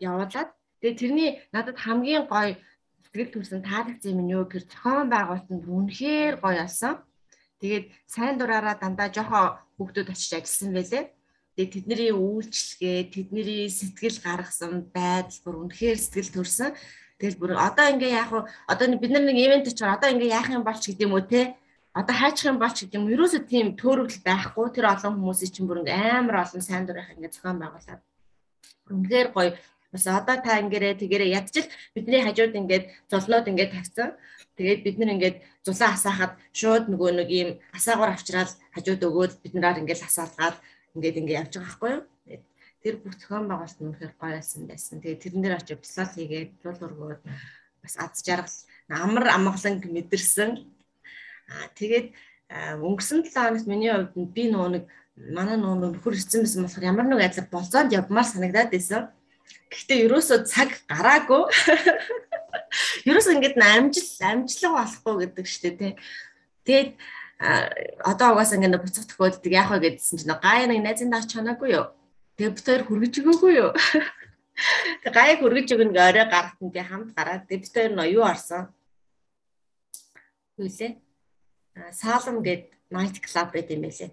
явуулаад 0.00 0.50
тэгээ 0.80 1.00
тэрний 1.00 1.30
надад 1.54 1.76
хамгийн 1.78 2.24
гоё 2.26 2.56
сэтгэл 3.04 3.32
төрсэн 3.32 3.62
таалагдсан 3.62 4.12
юм 4.12 4.20
нь 4.24 4.32
юу 4.36 4.44
гэхээр 4.44 4.66
зохион 4.72 5.08
байгуулалтанд 5.12 5.64
үнэхээр 5.64 6.34
гоё 6.42 6.60
болсон. 6.64 6.94
Тэгээд 7.60 7.86
сайн 8.04 8.36
дураараа 8.36 8.76
дандаа 8.76 9.08
жоохон 9.08 9.56
хүүхдүүд 9.76 10.08
очиж 10.12 10.32
ажилласан 10.36 10.72
байлээ. 10.74 11.04
Тэгээд 11.56 11.72
тэдний 11.72 12.12
үйлчлэгээ, 12.12 12.98
тэдний 13.12 13.68
сэтгэл 13.72 14.18
гаргасан 14.20 14.92
байдал 14.92 15.40
бүр 15.44 15.56
үнэхээр 15.64 15.96
сэтгэл 15.96 16.34
төрсэн. 16.36 16.76
Тэгэл 17.16 17.40
бүр 17.40 17.52
одоо 17.56 17.86
ингээ 17.96 18.12
яах 18.12 18.28
вэ? 18.28 18.40
Одоо 18.68 18.86
бид 19.00 19.12
нар 19.12 19.24
нэг 19.24 19.40
ивент 19.40 19.68
очоор 19.72 19.96
одоо 19.96 20.12
ингээ 20.12 20.36
яах 20.36 20.52
юм 20.52 20.64
болч 20.68 20.84
гэдэг 20.84 21.08
юм 21.08 21.16
уу 21.16 21.24
те? 21.24 21.56
Одоо 21.96 22.12
хайчих 22.12 22.52
юм 22.52 22.60
болч 22.60 22.84
гэдэг 22.84 23.00
юм. 23.00 23.08
Ерөөсөө 23.08 23.42
тийм 23.48 23.72
төөрөвл 23.72 24.20
байхгүй. 24.20 24.66
Тэр 24.76 24.92
олон 24.92 25.16
хүмүүсийн 25.16 25.48
чинь 25.48 25.64
бүр 25.64 25.80
ингээ 25.80 26.20
амар 26.20 26.44
олон 26.44 26.60
сайн 26.60 26.84
дурынх 26.84 27.16
ингээ 27.16 27.32
зохион 27.32 27.56
байгуулад. 27.56 28.04
Үнэхээр 28.92 29.28
гоё 29.32 29.56
Бас 29.92 30.06
одоо 30.06 30.36
та 30.42 30.58
ингэрээ 30.60 30.98
тэгэрээ 31.00 31.34
ядчил 31.38 31.66
бидний 31.94 32.22
хажууд 32.22 32.54
ингээд 32.54 32.84
золноод 33.10 33.46
ингээд 33.50 33.72
тавьсан. 33.74 34.10
Тэгээд 34.56 34.80
бид 34.84 34.96
нар 34.98 35.10
ингээд 35.14 35.36
зулаа 35.64 35.94
асаахад 35.94 36.32
шууд 36.56 36.84
нөгөө 36.88 37.10
нэг 37.20 37.28
ийм 37.30 37.48
асаагаар 37.76 38.16
авчраад 38.16 38.50
хажууд 38.74 39.02
өгөөд 39.04 39.32
бид 39.44 39.54
нараар 39.54 39.80
ингээд 39.84 40.06
асаалгаад 40.08 40.56
ингээд 40.96 41.18
ингээд 41.20 41.40
явж 41.40 41.52
байгаа 41.54 41.68
байхгүй 41.68 41.90
юу? 41.92 42.02
Тэр 42.82 42.94
бүх 43.02 43.14
зохион 43.18 43.46
байгуулалт 43.50 43.80
нь 43.80 43.88
үнэхээр 43.90 44.14
гоё 44.16 44.34
байсан 44.38 44.62
байсан. 44.70 44.96
Тэгээд 45.02 45.22
тэрэн 45.22 45.42
дээр 45.42 45.58
очиж 45.58 45.78
бясалгал 45.80 46.16
хийгээд 46.16 46.50
зул 46.62 46.80
ургууд 46.86 47.20
бас 47.82 47.94
аз 47.98 48.22
жаргал 48.24 48.58
амар 48.88 49.26
амгаланг 49.36 49.82
мэдэрсэн. 49.84 50.50
Аа 51.50 51.66
тэгээд 51.78 52.08
өнгөрсөн 52.80 53.26
7 53.26 53.34
хоногт 53.34 53.66
миний 53.66 53.90
хувьд 53.90 54.30
би 54.32 54.44
нөгөө 54.50 54.70
нэг 54.72 54.84
манай 55.34 55.56
нөгөө 55.58 55.98
нөхөр 55.98 56.14
ирсэн 56.14 56.46
байсан 56.46 56.62
болохоор 56.62 56.88
ямар 56.90 57.06
нэг 57.10 57.20
айдлаар 57.26 57.48
болцоонд 57.50 57.90
явмаар 57.92 58.26
санагдаад 58.28 58.70
байсан. 58.70 59.02
Гэхдээ 59.70 59.98
ерөөсөө 60.06 60.38
цаг 60.46 60.70
гараагүй. 60.90 61.42
Ерөөсөө 63.08 63.34
ингэж 63.36 63.54
амжил 63.60 64.10
амжлаг 64.22 64.72
болохгүй 64.76 65.14
гэдэг 65.26 65.46
штэ 65.46 65.70
тий. 65.78 65.92
Тэгээд 66.66 66.90
одоо 68.00 68.28
угаасаа 68.32 68.56
ингэ 68.56 68.80
буцах 68.80 69.06
төхөөддөг 69.10 69.52
яах 69.52 69.70
вэ 69.76 69.92
гэдсэн 69.92 70.16
чинь 70.18 70.34
гай 70.40 70.64
нэг 70.66 70.80
найзын 70.80 71.12
даа 71.12 71.22
чанаагүй 71.26 71.76
юу. 71.76 71.86
Тэгээд 72.40 72.64
хоёр 72.64 72.82
хүргэж 72.88 73.14
өгөөгүй 73.20 73.52
юу. 73.60 73.70
Тэг 75.04 75.12
гай 75.12 75.36
хүргэж 75.36 75.68
өгнө 75.76 75.92
гэ 75.92 76.00
орой 76.00 76.26
гарахт 76.32 76.58
би 76.60 76.80
хамт 76.80 77.12
гараад 77.12 77.44
хоёр 77.48 77.92
нөө 77.92 78.08
юу 78.16 78.24
орсон. 78.24 78.72
Хүлээ. 80.56 80.96
Салам 81.92 82.40
гэд 82.40 82.72
night 82.88 83.20
club 83.20 83.52
байт 83.52 83.68
юм 83.68 83.84
байлээ. 83.84 84.10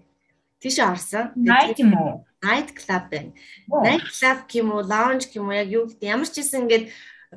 Тийш 0.64 0.80
орсон. 0.80 1.36
Night 1.36 1.76
юм 1.76 1.92
уу? 1.92 2.24
night 2.44 2.70
club 2.76 3.04
байна. 3.10 3.32
Night 3.68 4.08
club 4.16 4.38
юм 4.52 4.72
уу, 4.72 4.82
lounge 4.82 5.28
юм 5.34 5.48
уу 5.48 5.56
яг 5.56 5.68
юу 5.68 5.84
гэдэг 5.88 6.08
ямар 6.08 6.28
ч 6.28 6.40
гэсэн 6.40 6.64
ингээд 6.64 6.84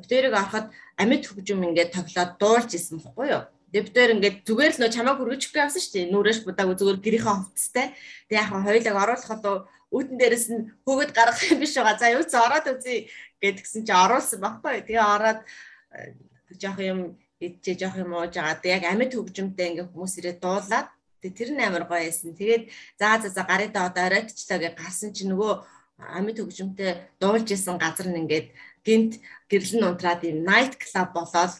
битэрийг 0.00 0.34
ороход 0.36 0.66
амьд 1.00 1.24
хөгжим 1.26 1.64
ингээд 1.64 1.96
тоглоод 1.96 2.32
дуулж 2.40 2.70
исэн 2.76 3.00
бохгүй 3.00 3.28
юу? 3.32 3.44
Битэр 3.72 4.16
ингээд 4.16 4.44
зүгээр 4.48 4.72
л 4.76 4.80
нөө 4.80 4.90
чамааг 4.92 5.18
хүргэчихгүй 5.20 5.60
явсан 5.60 5.82
шүү 5.82 5.92
дээ. 5.96 6.12
Нүрээш 6.12 6.38
будааг 6.44 6.76
зүгээр 6.76 6.98
гэрийнхээ 7.04 7.36
хувцастай. 7.36 7.86
Тэгээ 8.28 8.40
яг 8.40 8.50
хоёлаг 8.52 8.96
оруулахад 8.96 9.44
үүдэн 9.92 10.16
дээрээс 10.20 10.46
нь 10.52 10.62
хөгöd 10.84 11.10
гаргах 11.12 11.44
юм 11.52 11.60
биш 11.60 11.74
байгаа. 11.76 12.00
За 12.00 12.12
юу 12.12 12.24
ч 12.24 12.32
ороод 12.32 12.66
үзье 12.68 13.08
гэдгсэн 13.40 13.82
чи 13.84 13.92
оруулсан 13.92 14.40
баггүй. 14.40 14.84
Тэгээ 14.88 15.04
ороод 15.04 15.40
э, 15.44 16.16
жоох 16.60 16.80
юм 16.80 17.00
идчихээ 17.40 17.80
жоох 17.80 17.96
юм 18.00 18.12
ууж 18.16 18.32
байгаа. 18.36 18.60
Тэгээ 18.60 18.76
яг 18.76 18.84
амьд 18.88 19.12
хөгжимтэй 19.16 19.66
ингээд 19.68 19.92
хүмүүс 19.92 20.14
ирээд 20.20 20.40
дуулаад 20.40 20.88
тэр 21.22 21.50
нь 21.54 21.62
амар 21.62 21.84
гоё 21.90 22.06
байсан. 22.06 22.34
Тэгээд 22.34 22.70
за 22.98 23.18
за 23.22 23.28
за 23.34 23.42
гарыда 23.42 23.90
одоо 23.90 24.06
оройтчлаа 24.06 24.58
гэж 24.62 24.74
гарсан 24.78 25.10
чи 25.10 25.26
нөгөө 25.26 25.52
амьд 25.98 26.38
хөгжимтэй 26.38 27.10
дуулж 27.18 27.50
исэн 27.50 27.78
газар 27.78 28.06
нь 28.06 28.22
ингээд 28.22 28.54
гинт 28.86 29.18
гэрлэн 29.50 29.88
унтраад 29.90 30.22
юм 30.22 30.46
night 30.46 30.78
club 30.78 31.10
болоод 31.10 31.58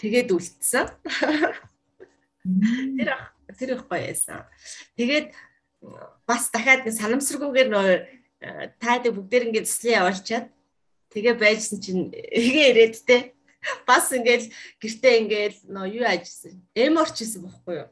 тэгээд 0.00 0.32
үлдсэн. 0.32 0.88
Тэр 2.96 3.10
тэр 3.58 3.70
их 3.76 3.84
гоё 3.84 4.08
байсан. 4.08 4.48
Тэгээд 4.96 5.36
бас 6.24 6.48
дахиад 6.48 6.88
санамсаргүйгээр 6.88 7.68
нөө 7.68 7.88
таадаг 8.80 9.12
бүгдээр 9.12 9.52
ингээд 9.52 9.68
цэслэн 9.68 10.00
явуулчаад 10.00 10.46
тэгээ 11.12 11.34
байжсэн 11.36 11.78
чинь 11.84 12.08
эгээ 12.12 12.66
ирээд 12.72 12.96
те 13.04 13.16
бас 13.84 14.08
ингээд 14.16 14.48
гэртээ 14.80 15.14
ингээд 15.20 15.56
нөө 15.68 15.86
юу 16.00 16.06
ажилласан. 16.08 16.56
Эм 16.72 16.96
орчихсан 16.96 17.44
бохгүй 17.44 17.84
юу? 17.84 17.88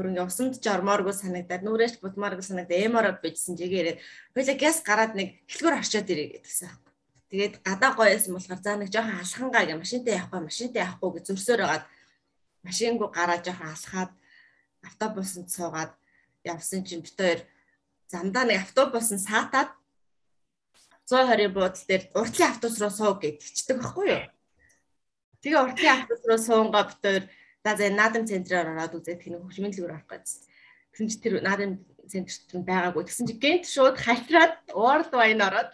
Бүр 0.00 0.16
ингээ 0.16 0.24
усанд 0.24 0.56
ч 0.56 0.64
ормооргүй 0.72 1.12
санагдаад 1.12 1.60
нүрээч 1.60 2.00
будмааргүй 2.00 2.40
санагдаад 2.40 2.84
эмороод 2.88 3.20
бичсэн 3.20 3.60
чигээр 3.60 4.00
хоёлаа 4.32 4.56
газ 4.56 4.80
гараад 4.80 5.12
нэг 5.12 5.44
хэлгүүр 5.44 5.76
орчоод 5.76 6.08
ирээ 6.08 6.40
гэдгсэн 6.40 6.72
байхгүй. 6.72 6.92
Тэгээд 7.28 7.54
гадаа 7.60 7.90
гоё 7.92 8.08
байсан 8.16 8.32
болохоор 8.32 8.60
за 8.64 8.72
нэг 8.80 8.88
жоохон 8.88 9.20
алхангаа 9.20 9.64
гэ 9.68 9.76
машинтай 9.76 10.16
явахгүй 10.16 10.40
машинтай 10.40 10.80
явахгүй 10.80 11.10
гэж 11.20 11.24
зөрсөөр 11.28 11.60
байгаад 11.60 11.84
машингүй 12.64 13.08
гараа 13.12 13.38
жоохон 13.44 13.68
алхаад 13.76 14.12
автобусанд 14.88 15.48
суугаад 15.52 15.92
явсан 16.48 16.80
чинь 16.88 17.04
бид 17.04 17.16
хоёр 17.20 17.40
замдаа 18.08 18.44
нэг 18.48 18.64
автобус 18.64 19.12
нь 19.12 19.20
саатаад 19.20 19.70
120 21.04 21.52
буудлын 21.52 21.86
дээр 21.88 22.02
уртлын 22.16 22.48
автобус 22.48 22.78
руу 22.80 22.92
сууг 22.94 23.18
гэдгчдэг 23.20 23.76
байхгүй 23.76 24.06
юу. 24.16 24.24
Тэгээ 25.44 25.60
уртлын 25.60 25.94
автобус 25.94 26.24
руу 26.24 26.40
суунгаа 26.40 26.84
бид 26.88 27.00
хоёр 27.04 27.24
За 27.64 27.76
за 27.76 27.90
наадам 27.92 28.24
центрээр 28.24 28.72
ороод 28.72 28.96
үзээд 28.96 29.20
тэнэг 29.20 29.44
хөгжмийн 29.44 29.72
дэлгүүр 29.72 29.92
авах 29.92 30.08
гэсэн. 30.08 30.48
Тэгсэн 30.96 31.08
чи 31.12 31.16
тэр 31.20 31.34
наадам 31.44 31.84
центрт 32.08 32.48
нь 32.56 32.64
байгаагүй. 32.64 33.04
Тэгсэн 33.04 33.28
чи 33.28 33.36
гэнт 33.36 33.64
шууд 33.68 33.96
хальтраад 34.00 34.56
уурд 34.72 35.12
вайн 35.12 35.44
ороод 35.44 35.70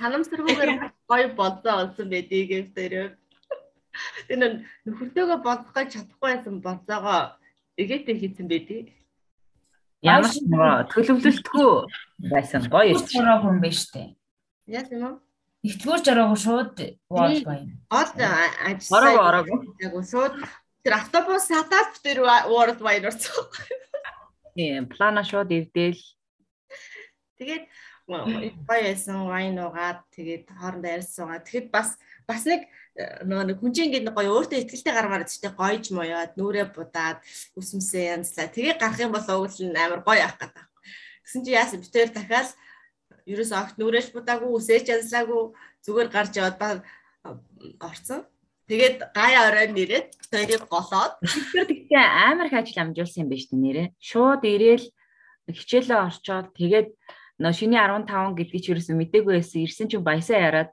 санамсаргүйгээр 0.00 0.72
гоё 1.04 1.28
болзоо 1.36 1.74
олсон 1.84 2.08
байдгийг 2.08 2.48
гэмтэрөө. 2.50 3.06
Тэр 4.26 4.64
нөхөртөөгөө 4.88 5.38
бодгож 5.44 5.88
чадахгүй 5.92 6.28
байсан 6.32 6.56
болзоогоо 6.64 7.20
эгээтэй 7.76 8.16
хийсэн 8.16 8.48
байдгийг. 8.48 8.88
Ямар 10.00 10.32
ч 10.32 10.40
төлөвлөлтгүй 10.92 11.68
байсан 12.32 12.62
гоё 12.72 12.96
ирсэн. 12.96 13.28
Хүн 13.44 13.60
биш 13.60 13.92
үү? 13.92 14.16
Яа 14.72 14.88
тийм 14.88 15.04
үү? 15.04 15.14
Ихтлгүүр 15.64 16.02
жараагүй 16.04 16.40
шууд 16.44 16.76
уул 17.08 17.40
байна. 17.46 17.72
Ол 17.88 18.10
ажилласан. 18.20 18.98
Ороо 18.98 19.22
ороогүй. 19.28 19.58
Яг 19.80 19.94
шууд 20.04 20.34
тэр 20.84 20.94
автобус 20.98 21.48
сатаад 21.48 21.96
тэр 22.04 22.20
уурд 22.52 22.84
баяр 22.84 23.08
орсон. 23.08 23.48
Тийм, 24.52 24.84
плана 24.92 25.24
шууд 25.24 25.48
ивдэл. 25.48 25.96
Тэгээд 27.40 27.64
гоёсэн 28.04 29.24
вайн 29.24 29.56
уугаад 29.56 30.04
тэгээд 30.12 30.52
хоорондоо 30.52 30.92
ярьсангаа. 31.00 31.40
Тэгэхэд 31.40 31.72
бас 31.72 31.96
бас 32.28 32.44
нэг 32.44 32.68
э, 33.00 33.24
нөгөө 33.24 33.44
нэг 33.48 33.58
хүнжин 33.64 33.88
ингээд 33.88 34.12
гоё 34.12 34.36
өөртөө 34.36 34.60
ихтгэлтэй 34.60 34.92
гармаар 34.92 35.24
зүгтээ 35.24 35.52
гоёж 35.56 35.84
моёод 35.96 36.36
нүрээ 36.36 36.68
будаад 36.76 37.24
үсмсээ 37.56 38.20
янзлаа. 38.20 38.52
Тэгээ 38.52 38.76
гарах 38.76 39.00
юм 39.00 39.16
бол 39.16 39.24
нь 39.24 39.80
амар 39.80 40.04
гоё 40.04 40.28
авах 40.28 40.36
гэдэг. 40.36 40.64
Гэсэн 41.24 41.40
чи 41.48 41.50
яасан 41.56 41.80
битээр 41.80 42.12
дахиад 42.12 42.52
ерөөс 43.24 43.52
огт 43.56 43.74
нүрэж 43.80 44.12
будаагүй 44.12 44.50
үсэж 44.52 44.84
янзлаагүй 44.92 45.42
зүгээр 45.84 46.08
гарч 46.12 46.32
яваад 46.36 46.84
орцсон. 47.80 48.28
Тэгээд 48.68 49.12
гай 49.12 49.32
орой 49.36 49.68
нэрээд 49.72 50.08
хоёрыг 50.32 50.64
голоод 50.68 51.12
тэгэхээр 51.20 51.68
тэгтээ 51.68 52.04
амар 52.28 52.48
их 52.48 52.56
ажил 52.56 52.80
амжуулсан 52.80 53.24
юм 53.24 53.28
байна 53.28 53.40
шүү 53.44 53.52
дээ 53.52 53.64
нэрээ. 53.64 53.88
Шууд 54.00 54.42
ирээл 54.44 54.86
хичээлээ 55.52 56.00
орчоод 56.08 56.48
тэгээд 56.56 56.88
нөө 57.40 57.52
шиний 57.52 57.80
15 57.80 58.36
гэдгийг 58.40 58.62
ч 58.64 58.66
ерөөсөө 58.72 58.96
мдээгүй 58.96 59.34
байсан. 59.36 59.60
Ирсэн 59.64 59.88
чинь 59.92 60.04
баясаа 60.04 60.40
яраад 60.40 60.70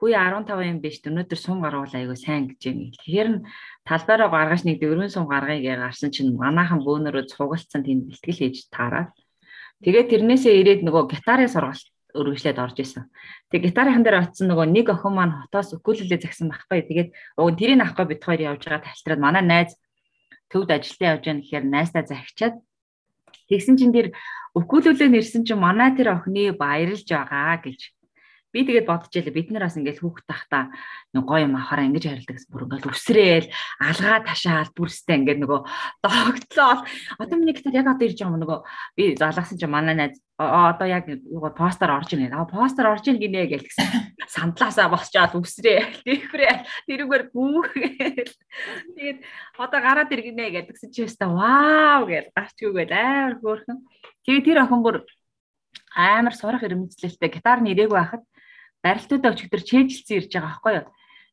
хүү 0.00 0.16
15 0.16 0.68
юм 0.68 0.78
биш 0.84 1.00
өнөөдөр 1.04 1.40
сум 1.40 1.60
гаргуул 1.64 1.96
айгу 1.96 2.16
сайн 2.16 2.48
гэж 2.52 2.60
юм. 2.68 2.78
Тэгэхээр 2.96 3.28
нь 3.32 3.44
талбайраа 3.88 4.28
гаргаж 4.32 4.64
нэг 4.64 4.80
дөрвөн 4.80 5.12
сум 5.12 5.28
гаргая 5.28 5.60
гэж 5.60 5.76
гарсан 5.80 6.10
чинь 6.12 6.36
манаахан 6.36 6.80
бөөнөрөө 6.84 7.28
цугалтсан 7.28 7.84
тэнд 7.84 8.08
бэлтгэл 8.08 8.40
хийж 8.40 8.68
таараад 8.72 9.12
тэгээд 9.84 10.08
тэрнээсээ 10.12 10.54
ирээд 10.60 10.80
нөгөө 10.84 11.04
гитарын 11.12 11.50
сургалт 11.50 11.86
өргөжлээд 12.14 12.58
орж 12.58 12.76
исэн. 12.82 13.06
Тэгээ 13.50 13.70
гитарын 13.70 14.02
дээр 14.02 14.18
очсон 14.26 14.50
нөгөө 14.50 14.66
нэг 14.66 14.86
охин 14.90 15.14
маань 15.14 15.38
хотоос 15.46 15.78
укулеле 15.78 16.18
загсан 16.18 16.50
байхгүй. 16.50 16.82
Тэгээд 16.86 17.08
уг 17.38 17.54
тэрийг 17.54 17.80
авахгүй 17.80 18.06
бит 18.10 18.22
хоёр 18.24 18.40
явж 18.50 18.62
байгаа 18.66 18.82
талтраад 18.82 19.20
манай 19.22 19.44
найз 19.46 19.70
төвд 20.50 20.70
ажилтаа 20.74 21.08
явж 21.14 21.24
байгаа 21.24 21.38
гэхээр 21.38 21.64
найздаа 21.70 22.02
захичаад 22.02 22.54
тэгсэн 23.46 23.74
чинь 23.78 23.94
тэр 23.94 24.06
укулеле 24.58 25.06
нэрсэн 25.06 25.46
чинь 25.46 25.62
манай 25.62 25.94
тэр 25.94 26.18
охины 26.18 26.50
баярлж 26.50 27.06
байгаа 27.06 27.62
гэж 27.62 27.94
Би 28.50 28.66
тэгээд 28.66 28.86
бодож 28.90 29.14
ялээ 29.14 29.30
бид 29.30 29.48
нар 29.54 29.70
бас 29.70 29.78
ингээд 29.78 30.02
хүүхд 30.02 30.26
тахта 30.26 30.74
нэг 31.14 31.22
гоё 31.22 31.46
юм 31.46 31.54
авахаараа 31.54 31.86
ингэж 31.86 32.04
харилдаг 32.10 32.34
гэсэн 32.34 32.50
бүр 32.50 32.66
ингээд 32.66 32.90
өсрээл 32.90 33.48
алгаа 33.78 34.18
ташаал 34.26 34.70
бүрстэй 34.74 35.22
ингээд 35.22 35.38
нөгөө 35.46 35.60
догтлоо. 36.02 36.82
Одоо 37.22 37.36
миний 37.38 37.54
гитар 37.54 37.78
яг 37.78 37.86
одоо 37.86 38.10
ирж 38.10 38.18
байгаа 38.18 38.34
юм 38.34 38.42
нөгөө 38.42 38.58
би 38.98 39.04
залгасан 39.14 39.54
чинь 39.54 39.70
манай 39.70 39.94
найз 39.94 40.18
одоо 40.40 40.86
яг 40.88 41.06
юугаар 41.06 41.54
постэр 41.54 41.94
орж 41.94 42.10
ийн. 42.10 42.32
Аа 42.34 42.48
постэр 42.48 42.90
орж 42.90 43.06
ийн 43.06 43.22
гинэ 43.22 43.46
гэж 43.46 43.62
гисэн. 43.70 43.86
Сандлаасаа 44.34 44.88
босчоод 44.90 45.36
үсрээ. 45.36 46.02
Тэрхрээ 46.02 46.88
тэрүүгээр 46.88 47.24
гүүгээл. 47.30 48.34
Тэгээд 48.96 49.18
одоо 49.60 49.78
гараад 49.78 50.10
иргэнэ 50.10 50.64
гэдгсэн 50.64 50.90
чи 50.90 51.04
өста 51.04 51.28
вау 51.28 52.08
гэж 52.08 52.32
гарч 52.32 52.56
үгээд 52.66 52.90
амар 52.90 53.38
хөөрхөн. 53.38 53.78
Тэгээд 54.24 54.46
тэр 54.48 54.58
охин 54.64 54.80
бүр 54.80 55.04
амар 55.94 56.34
сурах 56.34 56.62
ирмэцлэлтэй 56.64 57.30
гитар 57.30 57.60
нэрээгүй 57.60 57.98
байхад 57.98 58.22
барилтуудаа 58.84 59.32
өчигдөр 59.36 59.62
чэйжилсэн 59.62 60.16
ирж 60.18 60.30
байгаа 60.32 60.48
байхгүй 60.50 60.74
юу. 60.80 60.88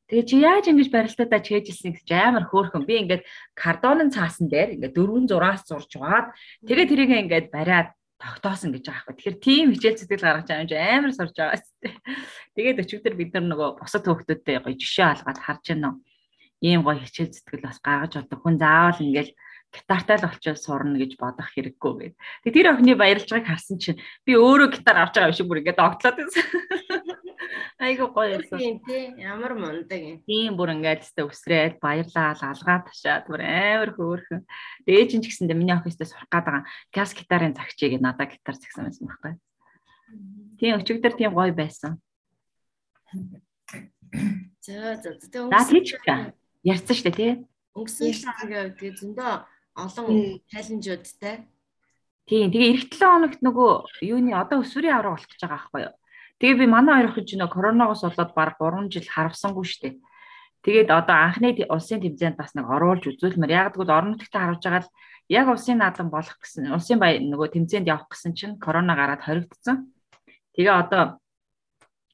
Тэгээ 0.07 0.27
чи 0.27 0.35
яаж 0.39 0.65
ингэж 0.71 0.87
барилтуудаа 0.91 1.41
чэйжилсэн 1.43 1.91
гэж 1.99 2.07
амар 2.15 2.45
хөөрхөн. 2.47 2.87
Би 2.87 2.95
ингээд 3.03 3.23
картонын 3.59 4.11
цаасан 4.15 4.47
дээр 4.47 4.79
ингээд 4.79 4.95
дөрвөн 4.95 5.27
зураас 5.27 5.67
зурж 5.67 5.91
ваад 5.99 6.31
тэгээ 6.63 6.87
тэрийг 6.87 7.11
ингээд 7.27 7.47
бариад 7.51 7.91
тогтоосон 8.17 8.73
гэж 8.73 8.83
байгаа 8.87 9.03
байхгүй. 9.13 9.15
Тэгэхээр 9.19 9.37
тийм 9.45 9.67
хичээл 9.75 9.99
сэтгэл 10.01 10.25
гаргаж 10.25 10.47
байгаа 10.49 10.65
юм 10.65 11.05
амар 11.05 11.13
сурж 11.13 11.35
байгаа 11.37 11.59
дээ. 11.59 11.93
Тэгээд 12.55 12.81
өчигдөр 12.81 13.13
бид 13.13 13.31
нар 13.35 13.45
нөгөө 13.45 13.69
бусад 13.77 14.03
хүүхдүүдтэй 14.09 14.57
гоё 14.65 14.73
жишээ 14.73 15.07
алгаад 15.11 15.39
харж 15.43 15.65
байна. 15.69 15.89
Ийм 16.65 16.81
гоё 16.81 16.97
хичээл 16.97 17.35
сэтгэл 17.37 17.67
бас 17.67 17.77
гаргаж 17.77 18.13
болдог. 18.17 18.39
Хүн 18.41 18.57
заавал 18.57 19.05
ингээд 19.05 19.29
гитартай 19.69 20.17
л 20.17 20.27
олчоод 20.31 20.57
сурна 20.57 20.97
гэж 20.97 21.11
бодох 21.21 21.51
хэрэггүй 21.53 21.93
гэд. 21.99 22.15
Тэг 22.47 22.53
тэр 22.57 22.67
охины 22.73 22.97
баярлж 22.97 23.29
байгааг 23.29 23.51
харсан 23.53 23.77
чинь 23.77 24.01
би 24.25 24.33
өөрөө 24.33 24.73
гитар 24.73 24.97
авч 24.97 25.13
байгаа 25.13 25.29
юм 25.29 25.37
шиг 25.37 25.47
бүр 25.51 25.61
ингээд 25.61 25.83
огтлоод 25.83 26.17
байсан. 26.17 26.45
Айгу 27.77 28.09
гоё 28.09 28.41
байсан. 28.41 28.57
Тийм 28.57 28.79
тий 28.81 29.13
ямар 29.21 29.53
мундаг 29.53 30.01
юм. 30.01 30.17
Тийм 30.25 30.57
бүр 30.57 30.73
ингээд 30.73 31.05
тест 31.05 31.17
өсрээд 31.21 31.77
баярлаад 31.77 32.41
алгаа 32.41 32.81
ташаад 32.89 33.29
бүр 33.29 33.41
амар 33.45 33.93
хөөрхөн. 33.93 34.41
Ээж 34.89 35.09
нь 35.13 35.21
ч 35.21 35.29
гэсэндээ 35.29 35.53
миний 35.53 35.77
охин 35.77 35.93
өстө 35.93 36.09
сурах 36.09 36.25
гээд 36.25 36.45
байгаа 36.49 36.63
газ 36.89 37.13
гитарын 37.13 37.53
загчийг 37.53 38.01
надад 38.01 38.33
гитар 38.33 38.57
загсан 38.57 38.89
байсан 38.89 39.05
байхгүй. 39.05 39.33
Тийм 40.57 40.81
өчигдөр 40.81 41.13
тийм 41.13 41.37
гоё 41.37 41.53
байсан. 41.53 42.01
За 44.65 44.97
за 44.97 45.13
за. 45.21 45.45
За 45.45 45.61
тийч 45.69 45.93
ярьсан 46.65 46.95
шүү 46.97 47.05
дээ 47.13 47.17
тий. 47.21 47.31
Өнгөрсөн 47.77 48.33
жилийн 48.41 48.73
үед 48.73 48.97
зөндөө 48.97 49.31
олон 49.77 50.41
чаленжуудтай. 50.49 51.45
Тийм. 52.25 52.49
Тэгээ 52.51 52.73
эх 52.73 52.89
7 52.89 53.05
хоногт 53.05 53.39
нөгөө 53.45 53.71
юуны 54.01 54.33
одоо 54.33 54.65
өсвөрийн 54.65 54.97
авраг 54.97 55.15
болох 55.15 55.29
гэж 55.29 55.41
байгаа 55.45 55.61
байхгүй 55.61 55.81
юу? 55.85 55.93
Тэгээ 56.37 56.57
би 56.61 56.65
манай 56.69 57.01
хоёр 57.01 57.09
охин 57.11 57.25
ч 57.25 57.31
нөө 57.33 57.49
коронавигоос 57.49 58.03
болоод 58.05 58.31
баг 58.37 58.61
3 58.61 58.93
жил 58.93 59.09
харавсангүй 59.09 59.65
дээ. 59.81 59.93
Тэгээд 60.61 60.89
одоо 60.93 61.15
анхны 61.17 61.55
улсын 61.65 62.01
тэмцээнд 62.03 62.37
бас 62.37 62.53
нэг 62.53 62.69
оруулж 62.69 63.09
үзүүлмээр. 63.09 63.55
Яг 63.57 63.73
тэгвэл 63.73 63.95
орон 63.95 64.11
нутгад 64.13 64.35
харуулж 64.35 64.61
байгаа 64.61 64.83
л 64.85 64.93
яг 65.33 65.45
улсын 65.49 65.81
наадам 65.81 66.13
болох 66.13 66.37
гэсэн 66.37 66.69
улсын 66.75 66.99
бай 67.01 67.17
нөгөө 67.23 67.57
тэмцээнд 67.57 67.89
явах 67.89 68.11
гэсэн 68.11 68.37
чинь 68.37 68.59
корона 68.61 68.93
гараад 68.93 69.25
хоригдсон. 69.25 69.89
Тэгээ 70.53 70.75
одоо 70.75 71.17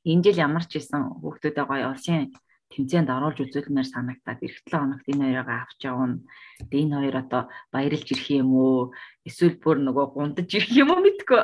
энэ 0.07 0.23
жил 0.23 0.39
ямар 0.47 0.63
ч 0.69 0.79
исэн 0.79 1.19
хүүхдүүдээ 1.19 1.65
гоё 1.67 1.91
улсын 1.91 2.31
тэмцээнд 2.71 3.09
оруулж 3.09 3.37
үзүүлмээр 3.43 3.87
санагдаад 3.91 4.39
эх 4.39 4.55
7 4.65 4.81
хоногт 4.81 5.07
энэ 5.09 5.23
хоёроо 5.35 5.57
авч 5.67 5.79
явна. 5.83 6.23
Тэгээ 6.69 6.83
энэ 6.83 6.95
хоёр 6.97 7.15
одоо 7.21 7.41
баярлж 7.73 8.07
ирэх 8.07 8.27
юм 8.33 8.49
уу? 8.55 8.93
Эсвэл 9.27 9.61
бүр 9.61 9.77
нөгөө 9.83 10.05
гундаж 10.15 10.49
ирэх 10.49 10.73
юм 10.73 10.89
уу 10.89 11.05
мэдгүй. 11.05 11.41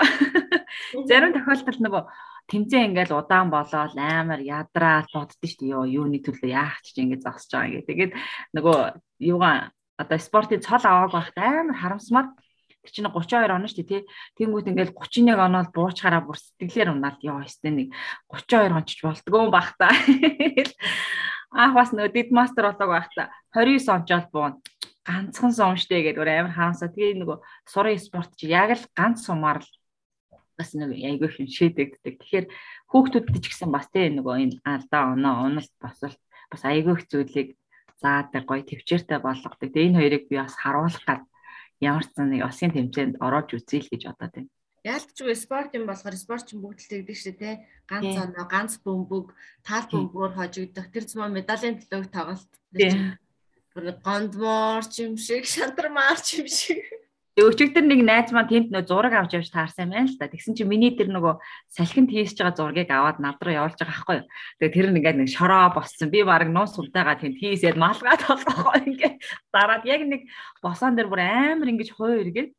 Зарим 1.10 1.34
тохиолдолд 1.38 1.82
нөгөө 1.86 2.04
тэмцээн 2.50 2.92
ингээл 2.92 3.14
удаан 3.22 3.54
болоод 3.54 3.94
амар 3.96 4.42
ядраал 4.42 5.08
боддоо 5.14 5.48
шүү 5.48 5.60
дээ. 5.62 5.72
Йоо 5.74 5.86
юуны 5.86 6.20
төлөө 6.20 6.50
яах 6.50 6.82
ч 6.82 6.98
ингэ 6.98 7.22
зогсож 7.22 7.54
байгаа 7.54 7.70
ингэ. 7.70 7.88
Тэгээд 7.88 8.12
нөгөө 8.58 8.78
юугаа 9.30 9.72
одоо 10.02 10.18
спортын 10.18 10.66
цол 10.66 10.82
авааг 10.82 11.14
байхад 11.14 11.38
амар 11.38 11.78
харамсмаар 11.78 12.28
Тэр 12.80 12.92
чинь 12.96 13.12
32 13.12 13.52
он 13.52 13.68
шүү 13.68 13.84
дээ 13.84 13.92
тий. 13.92 14.02
Тэнгүүд 14.40 14.72
ингээл 14.72 14.96
31 14.96 15.36
оноод 15.36 15.70
буучаараа 15.76 16.24
бүр 16.24 16.40
сэтгэлээр 16.40 16.96
унаал 16.96 17.20
ёо 17.20 17.44
өстэй 17.44 17.76
нэг 17.76 17.88
32 18.32 18.72
онч 18.72 18.90
болдгоо 19.04 19.52
бах 19.52 19.76
та. 19.76 19.92
Аах 21.52 21.74
бас 21.76 21.92
нөө 21.92 22.08
дид 22.16 22.32
мастер 22.32 22.72
болоог 22.72 22.90
байх 22.90 23.12
та. 23.12 23.28
29 23.52 23.84
ончоод 23.84 24.32
буун 24.32 24.54
ганцхан 25.04 25.52
сум 25.52 25.76
штэ 25.76 26.08
гэдэг 26.08 26.24
амар 26.24 26.56
хаансаа. 26.56 26.88
Тэгээ 26.88 27.20
нөгөө 27.20 27.38
сурын 27.68 28.00
спорт 28.00 28.32
чи 28.40 28.48
яг 28.48 28.72
л 28.72 28.86
ганц 28.96 29.28
сумаар 29.28 29.60
л 29.60 29.70
бас 30.60 30.76
нэг 30.76 30.92
айгүй 30.92 31.32
юм 31.40 31.48
шийдэгддэг. 31.48 32.16
Тэгэхээр 32.20 32.46
хүүхдүүдэд 32.92 33.40
ч 33.40 33.46
гэсэн 33.48 33.72
бас 33.72 33.88
тий 33.88 34.12
нөгөө 34.12 34.36
энэ 34.44 34.56
алдаа 34.68 35.16
оноо 35.16 35.48
уналт 35.48 35.74
босолт 35.80 36.20
бас 36.52 36.62
айгүй 36.68 37.00
их 37.00 37.08
зүйлийг 37.08 37.50
заадаг 38.04 38.44
гоё 38.44 38.64
төвчээртэй 38.68 39.20
болгодог. 39.24 39.60
Тэгээ 39.60 39.88
энэ 39.88 40.00
хоёрыг 40.00 40.24
би 40.28 40.36
бас 40.36 40.56
харуулах 40.60 41.06
гад 41.08 41.24
ямар 41.80 42.04
ч 42.04 42.12
нэг 42.20 42.44
осын 42.44 42.76
тэмцээнд 42.76 43.24
ороод 43.24 43.56
үзье 43.56 43.80
л 43.80 43.92
гэж 43.92 44.02
бодоод 44.12 44.34
байна. 44.36 44.52
Яалтчгүй 44.84 45.36
спорт 45.36 45.76
юм 45.76 45.88
болохоор 45.88 46.16
спорт 46.16 46.48
ч 46.48 46.56
бүгд 46.56 46.80
л 46.80 46.92
тэгдэг 46.92 47.18
шүү 47.20 47.36
дээ. 47.36 47.56
Ганц 47.84 48.16
оноо, 48.16 48.46
ганц 48.48 48.80
бөмбөг, 48.80 49.36
таал 49.64 49.88
бөмбөгөөр 49.92 50.34
хожигдох 50.40 50.88
тэр 50.88 51.04
зам 51.04 51.36
медалийн 51.36 51.84
төлөв 51.84 52.08
тоглолт. 52.08 52.52
Гондмор 53.76 54.84
ч 54.88 55.04
юм 55.04 55.20
шиг, 55.20 55.44
шантармаар 55.44 56.20
ч 56.24 56.40
юм 56.40 56.48
шиг. 56.48 56.80
Тэгээ 57.38 57.50
өчигдөр 57.50 57.86
нэг 57.86 58.02
найз 58.04 58.30
маань 58.34 58.50
тэнд 58.50 58.68
нөө 58.74 58.84
зураг 58.90 59.14
авч 59.14 59.38
явж 59.38 59.50
таарсан 59.54 59.94
байна 59.94 60.10
л 60.10 60.18
да. 60.18 60.28
Тэгсэн 60.28 60.58
чинь 60.58 60.70
миний 60.70 60.94
тэр 60.98 61.14
нөгөө 61.14 61.38
салхинд 61.72 62.10
хийсэж 62.10 62.42
байгаа 62.42 62.58
зургийг 62.58 62.90
аваад 62.90 63.22
над 63.22 63.38
руу 63.40 63.54
явуулж 63.54 63.78
байгаа 63.78 63.96
байхгүй 63.96 64.18
юу. 64.18 64.28
Тэгээ 64.60 64.76
тэр 64.76 64.88
нь 64.90 64.98
ингээд 65.00 65.18
нэг 65.22 65.30
шороо 65.30 65.70
босцсон. 65.72 66.10
Би 66.10 66.26
баг 66.26 66.50
нуус 66.50 66.74
сувтайгаа 66.74 67.22
тэнд 67.22 67.38
хийсээд 67.38 67.78
малгаад 67.78 68.22
болохоо 68.28 68.76
ингээд 68.82 69.16
дараад 69.54 69.84
яг 69.86 70.02
нэг 70.10 70.22
босон 70.60 70.98
дээр 70.98 71.08
бүр 71.08 71.22
амар 71.22 71.70
ингэж 71.70 71.90
хой 71.94 72.26
эргээд. 72.28 72.52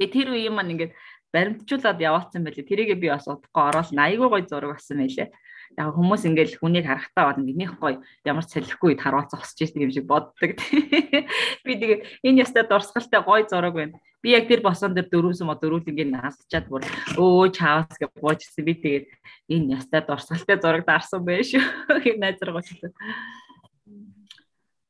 Тэгээ 0.00 0.10
тэр 0.10 0.28
үе 0.32 0.50
маань 0.50 0.74
ингээд 0.74 0.92
баримтжуулаад 1.30 2.00
яваацсан 2.00 2.42
байлээ. 2.42 2.66
Тэрийгээ 2.66 2.98
би 2.98 3.08
бас 3.12 3.28
удахгүй 3.28 3.62
ороод 3.68 3.92
айгүй 3.94 4.28
гой 4.32 4.42
зураг 4.48 4.74
болсон 4.74 5.04
байлээ 5.04 5.28
яг 5.74 5.94
хүмүүс 5.94 6.22
ингээл 6.30 6.58
хүнийг 6.62 6.86
харахтаа 6.86 7.34
бод 7.34 7.42
ингэнийх 7.42 7.74
гоё 7.82 7.98
ямар 8.22 8.46
ч 8.46 8.58
салхигүй 8.58 8.94
харуулж 8.94 9.30
зогсож 9.34 9.58
ирсэн 9.58 9.82
юм 9.82 9.90
шиг 9.90 10.06
боддог. 10.06 10.38
Би 11.66 11.72
тэгээ 11.74 11.98
энэ 12.22 12.40
ястай 12.46 12.62
дурсгалтай 12.62 13.20
гоё 13.26 13.42
зураг 13.50 13.74
байна. 13.74 13.98
Би 14.22 14.32
яг 14.32 14.46
тэр 14.46 14.62
босон 14.62 14.94
дээр 14.94 15.10
дөрөвсөн 15.10 15.50
мо 15.50 15.58
дөрүүлэнгийн 15.58 16.14
наасчаад 16.14 16.66
бүр 16.70 16.86
өө 17.18 17.50
чаавс 17.50 17.98
гэж 17.98 18.10
буужсэн. 18.14 18.62
Би 18.62 18.74
тэгээд 18.78 19.06
энэ 19.50 19.82
ястай 19.82 20.00
дурсгалтай 20.06 20.56
зураг 20.62 20.86
дарсан 20.86 21.26
байж 21.26 21.52
шүү. 21.52 21.62
Хэм 22.06 22.22
найзраг 22.22 22.54
болчихсон. 22.54 22.94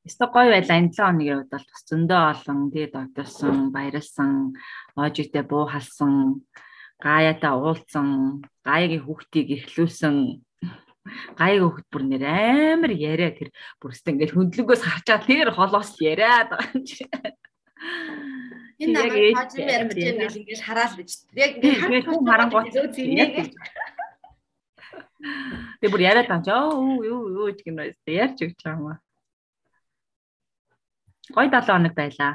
Өстой 0.05 0.29
гоё 0.29 0.53
байлаа 0.53 0.77
энэ 0.85 0.93
7 0.93 1.01
хоногийн 1.01 1.39
хувьд 1.41 1.53
бол 1.57 1.67
зөндөө 1.89 2.21
олон 2.29 2.61
тэгээд 2.69 2.95
одосон, 3.01 3.57
баярлсан, 3.73 4.53
оожигтэй 5.01 5.45
буу 5.49 5.65
халсан, 5.65 6.45
гаяатаа 7.01 7.57
уулзсан, 7.57 8.09
гаягийн 8.69 9.05
хүүхдийг 9.05 9.49
эхлүүлсэн 9.57 10.45
гайг 11.37 11.61
хөхт 11.63 11.87
бүр 11.93 12.03
нэр 12.09 12.25
амар 12.25 12.93
яриа 12.93 13.31
тэр 13.37 13.53
бүрстэ 13.81 14.13
ингээл 14.17 14.37
хөндлөнгөөс 14.37 14.83
харчаа 14.85 15.21
тэр 15.21 15.53
холоос 15.53 16.01
яриад 16.01 16.49
байгаа 16.53 16.73
юм 16.73 16.85
чи. 16.89 17.05
Энэ 18.81 18.93
намайг 18.97 19.37
хажим 19.37 19.67
байгаа 19.69 19.85
юм 19.85 20.37
ингээл 20.41 20.65
хараал 20.65 20.95
гэж. 20.97 21.11
Яг 21.37 21.53
ингээд 21.63 22.09
хүн 22.09 22.25
харангуй 22.25 22.71
зүйнийг 22.73 23.53
Тэг 25.81 25.89
бүр 25.93 26.03
яриад 26.05 26.29
байгаа 26.29 26.45
ч 26.45 26.49
юу 26.53 27.01
юу 27.05 27.21
юу 27.33 27.49
юм 27.53 27.77
байна. 27.77 27.97
Ярьж 28.09 28.39
өгч 28.45 28.61
байгаа 28.61 28.81
юм 28.81 28.89
аа. 28.93 28.99
Гой 31.33 31.49
7 31.49 31.65
хоног 31.65 31.95
байлаа. 31.97 32.33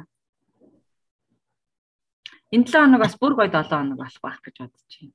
Энэ 2.54 2.66
7 2.66 2.82
хоног 2.82 3.02
бас 3.02 3.16
бүр 3.22 3.34
гой 3.38 3.50
7 3.50 3.70
хоног 3.70 3.98
болох 4.02 4.22
байх 4.22 4.40
гэж 4.42 4.56
бодож 4.62 4.94
байна. 4.94 5.14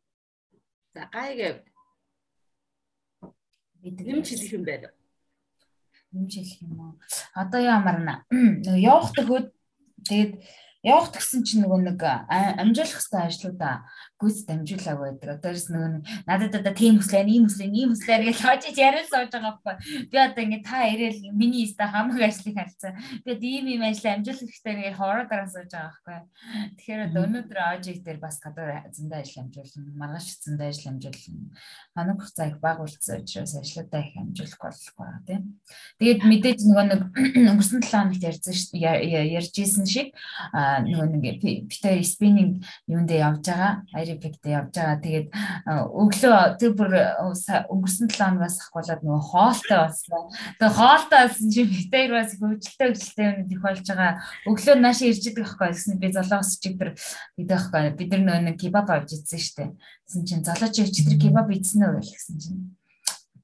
За 0.95 1.03
гайг 1.11 1.67
Нэмж 3.85 4.27
хэлэх 4.33 4.53
юм 4.57 4.65
байна. 4.65 4.89
Нэмж 6.13 6.33
хэлэх 6.41 6.63
юм 6.65 6.73
уу? 6.81 6.93
Одоо 7.37 7.61
ямар 7.61 7.99
нэ? 8.01 8.15
Нөгөө 8.65 8.81
явах 8.81 9.13
төхөд 9.13 9.47
тэгээд 10.09 10.33
явах 10.85 11.13
гэсэн 11.13 11.45
чинь 11.45 11.65
нөгөө 11.65 11.81
нэг 11.93 12.01
амжуулах 12.01 12.97
хэвээр 12.97 13.29
ажлуудаа 13.29 13.75
гүйц 14.25 14.39
дамжуулаг 14.49 14.99
байдаг. 15.05 15.29
Одоос 15.37 15.69
нөгөө 15.69 16.25
надад 16.25 16.57
одоо 16.57 16.73
тийм 16.73 16.97
хүслээ, 16.97 17.29
ийм 17.29 17.45
хүслээ, 17.45 17.69
ийм 17.69 17.91
хүслээ 17.93 18.19
гэж 18.25 18.39
хожиж 18.41 18.77
яриад 18.81 19.09
сууж 19.13 19.29
байгаа 19.29 19.61
байхгүй. 19.61 20.09
Би 20.09 20.17
одоо 20.17 20.43
ингэ 20.45 20.61
та 20.65 20.89
ирээл 20.89 21.21
миний 21.37 21.69
иста 21.69 21.85
хамаг 21.93 22.17
ажлыг 22.25 22.57
харцсан. 22.57 22.97
Би 23.25 23.37
ийм 23.37 23.67
ийм 23.69 23.83
ажил 23.85 24.09
амжуулах 24.09 24.49
хэрэгтэй 24.49 24.75
гэж 24.81 24.95
хоороо 24.97 25.25
дараа 25.29 25.49
сууж 25.53 25.69
байгаа 25.69 25.93
байхгүй. 25.93 26.19
Тэгэхээр 26.81 27.07
одоо 27.13 27.23
өнөөдөр 27.29 27.59
ажиг 27.61 27.99
дээр 28.01 28.19
бас 28.25 28.41
гадар 28.41 28.89
зөндөө 28.89 29.19
ажил 29.21 29.43
амжуулна. 29.45 29.93
Маргааш 30.01 30.29
зөндөө 30.41 30.69
ажил 30.73 30.89
амжуулна. 30.89 31.53
Ханаг 31.93 32.19
хугацаа 32.19 32.49
их 32.49 32.59
баг 32.65 32.79
үлдсэн 32.81 33.21
учраас 33.21 33.55
ажлуудаа 33.61 34.01
их 34.01 34.17
амжуулах 34.17 34.61
болохгүй 34.65 35.09
тийм. 35.29 35.43
Тэгээд 36.01 36.21
мэдээж 36.25 36.61
нөгөө 36.65 36.85
нэг 36.89 37.01
өнгөрсөн 37.53 37.83
7 37.85 38.15
хоногт 38.15 38.25
ярьсан 38.25 38.55
ярьжсэн 38.75 39.87
шиг 39.87 40.09
нөгөө 40.55 41.07
нэг 41.15 41.41
битээр 41.69 42.03
спиннинг 42.05 42.65
юунд 42.87 43.11
явж 43.11 43.47
байгаа 43.49 43.83
аэробиктэй 44.15 44.53
явж 44.55 44.73
байгаа. 44.79 45.03
Тэгээд 45.03 45.29
өглөө 45.91 46.39
тэр 46.63 46.73
бүр 46.79 46.93
өнгөрсөн 47.75 48.09
7 48.09 48.23
хоногоос 48.23 48.57
ахгуулаад 48.63 49.03
нөгөө 49.03 49.23
хоолтой 49.29 49.79
болсон. 49.83 50.23
Тэгээд 50.59 50.77
хоолтой 50.79 51.21
болсон 51.27 51.49
чи 51.51 51.63
битээр 51.67 52.11
бас 52.15 52.31
хөвжөлтэй 52.39 52.87
хөвжөлтэй 52.95 53.27
юм 53.27 53.37
их 53.51 53.61
болж 53.61 53.85
байгаа. 53.85 54.13
Өглөө 54.47 54.77
нааш 54.79 54.99
ирж 55.03 55.25
идэх 55.27 55.59
байхгүй 55.59 55.69
гэсэн 55.75 55.99
би 55.99 56.09
золоос 56.15 56.51
чигдэр 56.63 56.91
идэх 57.43 57.65
байхгүй. 57.75 57.97
Бид 57.99 58.11
нар 58.23 58.43
нөгөө 58.47 58.61
кебаб 58.63 58.89
авч 58.95 59.11
идсэн 59.19 59.41
шүү 59.43 59.57
дээ. 59.59 59.71
Гэсэн 60.07 60.23
чинь 60.25 60.47
золооч 60.47 60.75
чигдэр 60.79 61.19
кебаб 61.19 61.49
идсэн 61.51 61.83
үү 61.83 62.01
гэсэн 62.01 62.37
чинь 62.39 62.63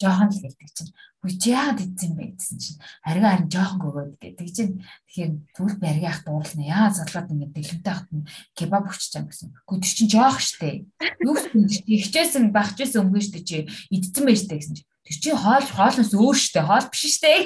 жоохон 0.00 0.32
л 0.32 0.40
гэдэг 0.40 0.68
чинь 0.72 0.92
үгүй 1.20 1.52
яагаад 1.52 1.84
идсэн 1.84 2.12
бэ? 2.16 2.24
гэсэн 2.32 2.56
чинь 2.56 2.80
ариг 3.04 3.24
харин 3.28 3.52
жоохон 3.52 3.84
өгөөд 3.92 4.16
гэдэг. 4.24 4.48
Чинь 4.48 4.80
тэгэхээр 5.04 5.32
түл 5.52 5.74
бариг 5.76 6.04
ах 6.08 6.24
дуурлна 6.24 6.64
яа 6.64 6.88
залгаад 6.88 7.28
ингэ 7.28 7.52
дэлгэнтэй 7.52 7.92
ахт 7.92 8.08
нь 8.08 8.24
кебаб 8.56 8.88
өчч 8.88 9.12
чам 9.12 9.28
гэсэн 9.28 9.52
үгүй 9.68 9.78
тэр 9.84 9.92
чинь 10.00 10.12
жоох 10.16 10.40
штэ 10.40 10.88
юу 11.20 11.36
гэсэн 11.36 11.68
чинь 11.68 11.88
ихчээсэн 12.00 12.44
багчээсэн 12.56 13.04
өмгөө 13.04 13.20
штэ 13.20 13.40
чи 13.44 13.56
идсэн 13.92 14.24
байж 14.24 14.48
штэ 14.48 14.56
гэсэн 14.56 14.74
чинь. 14.80 14.88
Тэр 15.04 15.16
чинь 15.20 15.36
хоол 15.36 15.68
хоолноос 15.68 16.12
өөр 16.16 16.36
штэ 16.40 16.60
хоол 16.64 16.88
биш 16.88 17.04
штэ 17.20 17.44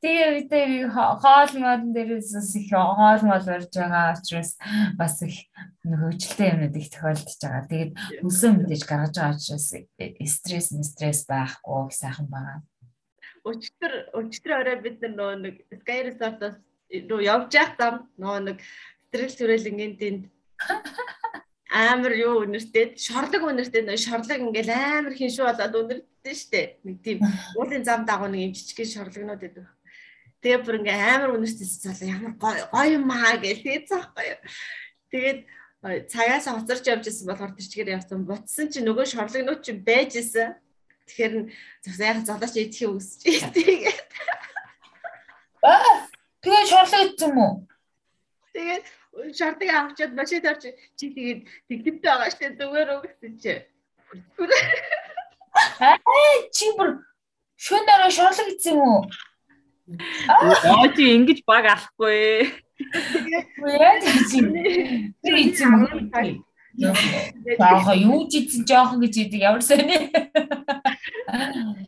Тэгээ 0.00 0.28
үедээ 0.32 0.88
хоол 0.92 1.52
модон 1.60 1.92
дээрээс 1.92 2.32
их 2.56 2.72
хоол 2.72 3.22
мол 3.24 3.44
барьж 3.44 3.72
байгаа 3.76 4.16
учраас 4.16 4.56
бас 4.96 5.20
их 5.20 5.44
хөвчлөлтэй 5.84 6.48
юмнууд 6.56 6.76
их 6.76 6.88
тохиолдож 6.88 7.36
байгаа. 7.40 7.68
Тэгээд 7.68 7.92
өсөө 8.24 8.50
мэдээж 8.56 8.82
гаргаж 8.88 9.14
байгаа 9.16 9.36
учраас 9.36 9.68
стресс, 10.32 10.68
стресс 10.72 11.20
байхгүй 11.28 11.92
сайхан 11.92 12.28
байгаа. 12.32 12.64
Өчтөр 13.44 13.92
өчтөр 14.16 14.52
орой 14.56 14.76
бид 14.80 15.04
нөгөө 15.04 15.36
нэг 15.44 15.54
Sky 15.84 15.98
Resort-оос 16.08 16.56
руу 17.10 17.20
явж 17.20 17.52
явах 17.52 17.76
зам 17.76 17.94
нөгөө 18.16 18.40
нэг 18.48 18.58
стресс 19.10 19.36
төрөлнгийн 19.36 19.94
тэнд 20.00 20.22
амар 21.76 22.12
юу 22.16 22.48
үнэртэй 22.48 22.96
шорлог 22.96 23.42
үнэртэй 23.44 23.82
нөө 23.84 24.00
шорлог 24.00 24.40
ингээл 24.40 24.72
амар 24.72 25.12
хиншүү 25.12 25.44
болоод 25.44 25.74
үнэртэй 25.76 26.34
штэ 26.34 26.62
нэг 26.88 26.96
тийм 27.04 27.20
уулын 27.60 27.84
зам 27.84 28.08
дагуу 28.08 28.32
нэг 28.32 28.48
юм 28.48 28.52
жижиг 28.56 28.88
шорлогнууд 28.88 29.40
байдаг. 29.44 29.68
Тэгээ 30.40 30.64
бүр 30.64 30.78
ингээл 30.80 31.04
амар 31.12 31.30
үнэртэй 31.36 31.68
цаалаа 31.68 32.08
ямар 32.08 32.32
гоё 32.40 32.96
юм 32.96 33.12
аа 33.12 33.36
гэж 33.36 33.60
тэгээд 33.60 33.88
цаахгүй 33.92 34.24
юу. 34.24 34.40
Тэгээд 35.12 35.38
цагаас 36.08 36.48
хоцорч 36.48 36.84
явж 36.88 37.04
исэн 37.06 37.28
болохоор 37.28 37.52
тэр 37.54 37.66
чигээр 37.68 37.94
явсан. 38.00 38.24
Бутсан 38.24 38.66
чи 38.72 38.80
нөгөө 38.80 39.06
шорлогнууд 39.06 39.60
чи 39.60 39.72
байж 39.76 40.16
исэн. 40.16 40.56
Тэгэхээр 41.06 41.34
зөвхөн 41.84 42.08
яг 42.08 42.18
залууч 42.26 42.54
идэх 42.56 42.82
юм 42.82 42.98
үсэж 42.98 43.22
тэгээд. 43.54 44.10
Аа 45.62 46.08
тэгээ 46.42 46.64
шорлог 46.66 47.02
идсэн 47.12 47.30
юм 47.30 47.38
уу? 47.38 47.54
Тэгээд 48.56 48.84
шаардыг 49.38 49.70
авчиад 49.72 50.12
машин 50.12 50.40
тарч 50.42 50.62
чи 50.96 51.04
тэгээд 51.14 51.40
тэгтэмтэй 51.68 52.10
байгаа 52.10 52.30
штэ 52.32 52.56
зүгээр 52.60 52.88
үү 52.92 53.00
гэсэн 53.04 53.32
чи. 53.40 53.52
Аа 55.80 55.96
чи 56.52 56.66
бүр 56.76 57.00
дараа 57.88 58.10
шорлог 58.10 58.48
идсэн 58.52 58.76
юм 58.76 58.80
уу? 58.84 59.00
Аа 60.28 60.88
чи 60.96 61.02
ингэж 61.16 61.38
баг 61.48 61.64
алахгүй. 61.72 62.52
Яа 63.64 63.94
чи. 64.28 64.38
Тэр 65.24 65.34
идсэн 65.44 65.70
юм? 65.72 66.44
Яага 66.76 67.96
юу 67.96 68.28
ч 68.28 68.44
идсэн 68.44 68.68
жоохон 68.68 69.00
гэж 69.00 69.14
идэг 69.24 69.40
ямар 69.40 69.64
сони. 69.64 70.12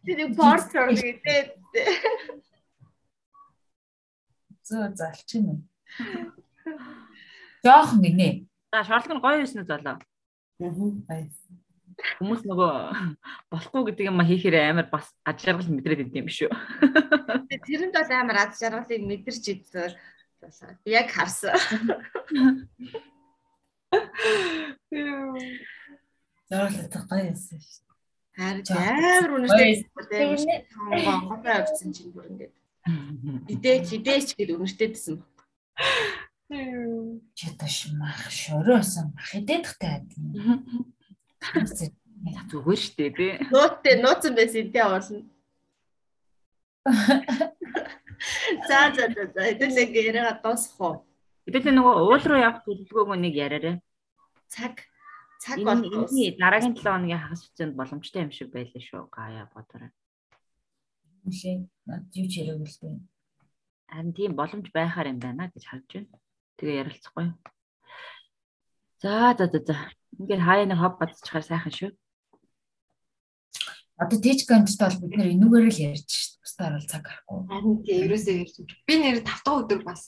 Тэр 0.04 0.32
портер 0.32 0.96
гэдэг. 0.96 1.44
Зөө 4.64 4.96
залчин 4.96 5.44
юм. 5.52 5.58
Жохон 7.64 8.02
гинэ. 8.02 8.46
За 8.72 8.84
шорлог 8.84 9.12
нь 9.16 9.22
гоё 9.24 9.38
байсан 9.42 9.62
уу 9.62 9.70
залуу? 9.70 9.96
Аа. 11.08 11.24
Хүмүүс 12.18 12.46
нөгөө 12.46 12.72
болохгүй 13.50 13.82
гэдэг 13.90 14.06
юм 14.06 14.22
хийхээр 14.22 14.70
амар 14.70 14.86
бас 14.86 15.10
аж 15.26 15.42
жаргал 15.42 15.66
мэдрээд 15.66 16.06
идэв 16.06 16.22
юм 16.22 16.30
шүү. 16.30 16.50
Тэрэнд 17.66 17.94
бол 17.98 18.12
амар 18.14 18.38
аж 18.46 18.52
жаргалыг 18.62 19.02
мэдэрч 19.02 19.44
идсэн. 19.50 19.98
Яг 20.86 21.10
харсан. 21.10 21.58
Зорлог 26.46 27.04
гоё 27.10 27.24
юмсан 27.34 27.58
шүү. 27.58 27.88
Харин 28.38 28.62
амар 28.70 29.32
үнэтэй. 29.34 29.90
Гонготой 31.02 31.54
авчихсан 31.58 31.90
чинь 31.90 32.14
бүр 32.14 32.30
ингээд. 32.30 32.54
Идээч 33.50 33.98
идээч 33.98 34.38
гэдэг 34.38 34.62
үнэтэйсэн. 36.48 37.20
Чаташ 37.34 37.92
мах 37.92 38.30
шороосон 38.30 39.12
мах 39.12 39.34
идэх 39.36 39.76
таад. 39.78 40.08
Зүгээр 42.48 42.80
штэ 42.80 43.10
тий. 43.12 43.32
Нууттай 43.52 44.00
нууцсан 44.00 44.34
байсан 44.34 44.72
тий 44.72 44.82
оолно. 44.82 45.28
За 48.68 48.90
за 48.96 49.04
за 49.12 49.22
за 49.28 49.40
хэдүүлээ 49.44 49.86
яриага 49.92 50.40
дуусах 50.42 50.80
уу? 50.80 50.94
Хэдүүлээ 51.44 51.74
нөгөө 51.76 51.94
уул 52.00 52.24
руу 52.24 52.40
явах 52.40 52.64
төлөвлөгөөг 52.64 53.20
нэг 53.20 53.34
яриарэ. 53.36 53.72
Цаг 54.48 54.88
цаг 55.38 55.62
бол 55.62 55.84
энэ 55.84 56.40
дараагийн 56.40 56.74
7 56.74 56.82
хоногийн 56.82 57.20
хагас 57.20 57.44
хугацаанд 57.44 57.76
боломжтой 57.76 58.24
юм 58.24 58.32
шиг 58.32 58.48
байлаа 58.50 58.82
шүү. 58.82 59.06
Гаяа 59.12 59.46
бодорой. 59.52 59.92
Үгүй 61.28 61.68
юу 62.16 62.26
ч 62.26 62.32
яриаг 62.40 62.64
л 62.64 62.78
дээ. 62.82 62.98
Харин 63.92 64.12
тийм 64.16 64.32
боломж 64.34 64.66
байхаар 64.72 65.12
юм 65.12 65.20
байна 65.20 65.52
гэж 65.52 65.64
харж 65.68 65.88
байна. 65.92 66.18
Тэгээ 66.58 66.80
ярилцахгүй. 66.82 67.26
За 68.98 69.34
за 69.38 69.46
за 69.46 69.60
за. 69.62 69.76
Ингээд 70.18 70.42
хаяа 70.42 70.66
нэг 70.66 70.78
хоб 70.82 70.98
бацчихаар 70.98 71.46
сайхан 71.46 71.72
шүү. 71.72 71.90
Одоо 73.98 74.18
теж 74.18 74.42
ганттай 74.46 74.90
бол 74.90 75.00
бид 75.06 75.14
нэр 75.18 75.32
энүүгээр 75.38 75.66
л 75.70 75.82
ярьж 75.94 76.10
шүү. 76.10 76.34
Бусдаар 76.42 76.74
бол 76.74 76.90
цаг 76.90 77.02
гарахгүй. 77.06 77.38
Харин 77.46 77.76
тийм 77.86 78.02
ерөөсөө 78.06 78.34
ярьж. 78.42 78.56
Би 78.86 78.94
нэр 78.98 79.22
5 79.22 79.26
дахь 79.26 79.46
өдөр 79.46 79.80
бас 79.86 80.02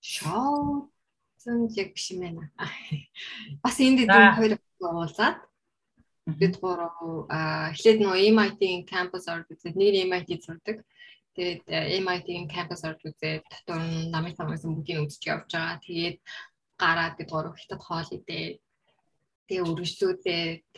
шоу 0.00 0.92
зэн 1.40 1.68
яг 1.76 1.88
биш 1.96 2.12
юм 2.12 2.20
байна. 2.20 2.52
Бас 3.64 3.76
энд 3.80 4.04
дэд 4.04 4.12
хоёр 4.12 4.52
уулзаад 4.80 5.38
бид 6.26 6.54
гурав 6.62 6.94
эхлээд 7.72 7.98
нөө 8.00 8.16
MIT-ийн 8.30 8.86
campus 8.86 9.26
орж 9.26 9.50
үзээд 9.50 9.76
нэг 9.76 10.06
MIT 10.06 10.30
зурдаг. 10.44 10.84
Тэгээд 11.32 11.64
MIT-ийн 12.04 12.46
campus 12.52 12.84
орж 12.84 13.00
үзээд 13.08 13.44
дотор 13.48 13.80
нь 13.80 14.12
намын 14.12 14.36
самгасан 14.36 14.76
бүгдийг 14.76 15.00
үзэж 15.08 15.22
явж 15.32 15.48
байгаа. 15.48 15.80
Тэгээд 15.80 16.18
гараад 16.76 17.14
бид 17.16 17.30
гурав 17.32 17.56
хятад 17.56 17.82
хоол 17.84 18.10
идээ. 18.12 18.60
Тэгээ 19.48 19.64
үргэлжлүүлээд 19.64 20.68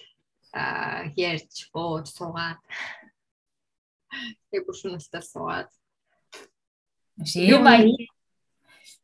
аа 0.55 1.11
ярьж 1.19 1.57
бууж 1.75 2.07
суугаад 2.15 2.63
тэгээ 4.47 4.67
бүршүүн 4.67 4.99
устаас 4.99 5.27
суугаад 5.35 5.71
MIT 7.19 8.14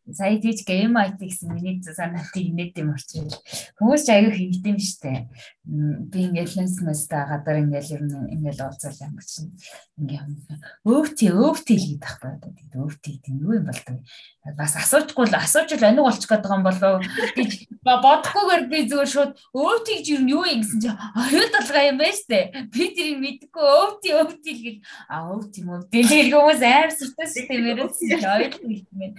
сая 0.08 0.40
тийч 0.40 0.64
game 0.64 0.96
IT 0.96 1.20
гэсэн 1.20 1.52
миний 1.54 1.82
санаатыг 1.82 2.40
инээд 2.40 2.78
юм 2.80 2.96
орчих. 2.96 3.28
Хүмүүс 3.78 4.02
ч 4.04 4.08
аягүй 4.10 4.32
хийгдэм 4.32 4.78
штэ. 4.80 5.28
Би 6.10 6.18
ингээл 6.26 6.56
лэнснэстэй 6.56 7.22
гадар 7.28 7.62
ингээл 7.62 7.94
ер 7.94 8.02
нь 8.08 8.32
ингээл 8.40 8.64
уулзал 8.64 8.96
юм 9.04 9.20
чинь 9.20 9.52
ингээл 10.00 10.34
өвти 10.88 11.26
өвти 11.30 11.74
хийх 11.76 12.00
байхгүй 12.00 12.30
одоо 12.32 12.50
тийм 12.56 12.70
өвти 12.80 13.10
тийм 13.22 13.36
юу 13.44 13.54
юм 13.60 13.68
бол 13.68 13.80
бас 14.56 14.72
асуучгүй 14.80 15.28
л 15.28 15.36
асууж 15.36 15.70
л 15.76 15.84
аниг 15.84 16.02
болчих 16.02 16.26
гээд 16.26 16.42
байгаа 16.42 16.58
юм 16.58 16.64
болов 16.64 16.94
гэж 17.36 17.50
бодохгүйгээр 17.84 18.62
би 18.72 18.78
зүгээр 18.88 19.10
шууд 19.12 19.32
өвтиг 19.52 20.00
жир 20.00 20.20
нь 20.24 20.32
юу 20.32 20.44
юм 20.48 20.64
гэсэн 20.64 20.80
чинь 20.80 20.96
ориод 20.96 21.52
толгой 21.52 21.84
юм 21.92 21.98
байна 22.00 22.16
штэ. 22.16 22.40
Би 22.72 22.84
тэрийг 22.96 23.18
мэдгүй 23.20 23.66
өвти 23.84 24.08
өвти 24.16 24.50
л 24.56 24.60
гэж 24.64 24.76
а 25.06 25.16
өвти 25.28 25.60
өвти 25.64 25.96
л 26.00 26.08
гэх 26.08 26.32
хүмүүс 26.32 26.60
амар 26.64 26.92
сүртэй 26.96 27.28
системээрээс 27.28 27.98
ойлгохгүй 28.24 28.78
юм. 28.90 29.12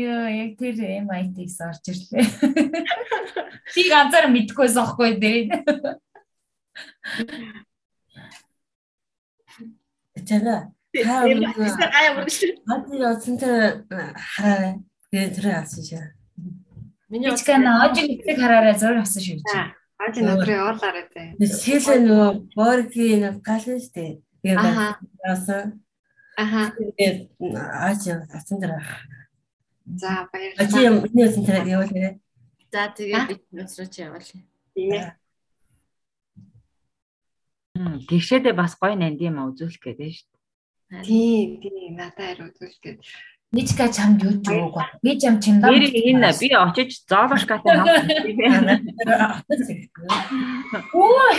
Йоо 0.10 0.26
яг 0.26 0.58
тэр 0.58 0.74
MIT-с 1.06 1.62
орж 1.62 1.84
ирлээ. 1.86 2.26
Тийг 3.74 3.88
ганцаар 3.94 4.26
мэдхгүйсэн 4.34 4.82
аахгүй 4.82 5.14
дээ. 5.22 5.42
Тэгэ. 10.26 10.56
Хадны 12.66 13.06
оцсон 13.06 13.38
тэр 13.38 13.86
хараарай. 13.86 14.82
Тэгээ 15.10 15.30
тэр 15.38 15.46
авсан 15.54 15.82
шээ. 15.86 16.10
Миний 17.10 17.30
Бичка 17.30 17.58
ножиг 17.58 18.10
эцэг 18.10 18.38
хараарай 18.42 18.74
зураг 18.74 19.06
авсан 19.06 19.22
шүү 19.22 19.38
чи. 19.38 19.58
Ааж 20.00 20.14
өнөөдрөө 20.18 20.56
явуулаарай 20.58 21.06
те. 21.14 21.22
Сэлэ 21.38 22.02
нөгөө 22.02 22.30
боргийн 22.58 23.22
нэг 23.22 23.36
гал 23.46 23.66
нь 23.70 23.82
штэ. 23.82 24.18
Тэгээ 24.42 24.58
Аха. 24.58 24.98
авсан. 25.22 25.82
Аха. 26.34 26.74
Тэгээ 26.98 27.30
аач 27.54 28.02
авсан 28.34 28.58
тэр. 28.58 28.72
За 29.96 30.28
Ачи 30.28 30.30
баярлалаа. 30.32 30.86
юм 30.86 30.94
миний 31.02 31.26
оцсон 31.26 31.44
тэр 31.46 31.66
явуулаарай. 31.66 32.20
За 32.70 32.82
тэгээ 32.94 33.26
би 33.28 33.34
нөөцрөө 33.56 33.86
чи 33.90 34.00
яваалаа. 34.06 34.42
Тийм 34.74 34.90
ээ. 34.94 35.12
Тэгшээдээ 38.08 38.54
бас 38.54 38.76
гоё 38.76 38.94
нанд 38.94 39.20
юм 39.20 39.40
а 39.40 39.48
үзүүлэх 39.50 39.80
гэдэг 39.80 40.10
шүү 40.14 40.28
дээ. 40.30 41.02
Тийм 41.06 41.48
тийм 41.62 41.94
надад 41.96 42.18
хариу 42.18 42.46
үзүүлгээд. 42.52 43.00
Бичка 43.50 43.90
чамд 43.90 44.22
юу 44.22 44.38
ч 44.38 44.46
өгөөгүй. 44.46 44.84
Би 45.02 45.18
чам 45.18 45.42
чимдаа. 45.42 45.74
Тэр 45.74 45.90
энэ 45.90 46.30
би 46.38 46.48
очиж 46.54 47.02
зоолошкатай 47.10 47.74
хамт. 47.82 47.90
Оо, 50.94 51.34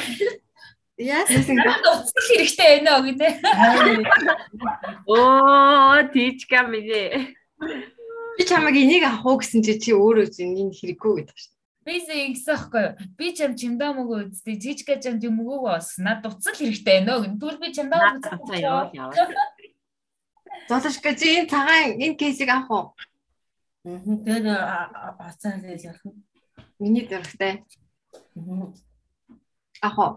Яасан 0.99 1.55
надад 1.55 1.87
уцгал 1.87 2.25
хэрэгтэй 2.27 2.83
байна 2.83 2.99
оо 2.99 3.03
гинэ. 3.07 3.29
Оо 5.07 6.03
тийчка 6.11 6.67
минь. 6.67 7.31
Би 8.37 8.43
чамайг 8.47 8.75
энийг 8.75 9.03
авах 9.03 9.25
уу 9.25 9.37
гэсэн 9.39 9.61
чи 9.65 9.75
чи 9.79 9.91
өөрөө 9.91 10.27
зин 10.31 10.55
энэ 10.55 10.75
хэрэггүй 10.77 11.13
гэдэг 11.19 11.37
шүү. 11.37 11.51
Би 11.81 11.97
зэ 11.97 12.13
ингэсэн 12.29 12.53
байхгүй 12.53 12.81
юу? 12.85 12.93
Би 13.17 13.27
чам 13.33 13.51
чимдаа 13.57 13.91
мөгөө 13.97 14.19
үзтээ. 14.29 14.61
Жижигка 14.61 15.01
чамд 15.01 15.25
юм 15.25 15.41
өгөөгүй 15.41 15.71
бас. 15.73 15.97
Надад 15.97 16.37
уцгал 16.37 16.55
хэрэгтэй 16.55 17.01
байна 17.01 17.25
гин. 17.25 17.39
Тэгвэл 17.41 17.57
би 17.57 17.73
чимдаа 17.73 18.21
явал. 18.53 18.93
Золошка 20.69 21.11
чи 21.17 21.27
энэ 21.41 21.49
цагаан 21.49 21.97
энэ 21.97 22.19
кейсийг 22.21 22.53
авах 22.53 22.69
уу? 22.69 22.85
Тэр 23.81 24.45
ацаа 25.17 25.57
хэлж 25.57 25.89
явах. 25.89 26.05
Миний 26.77 27.09
дөрөвтэй. 27.09 27.65
Авах 29.81 29.97
уу? 29.97 30.11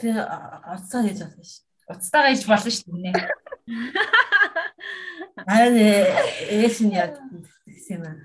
Тэр 0.00 0.24
ацаа 0.24 1.04
хэлж 1.04 1.20
явах 1.20 1.36
шээ. 1.36 1.68
Уцтайгаа 1.92 2.32
иж 2.32 2.48
болно 2.48 2.70
шүү 2.72 2.96
дээ. 5.42 5.50
Харин 5.50 5.76
ээш 6.62 6.76
нь 6.82 6.94
яг 6.94 7.18
гэсэн 7.66 7.98
юм 7.98 8.04
аа. 8.06 8.16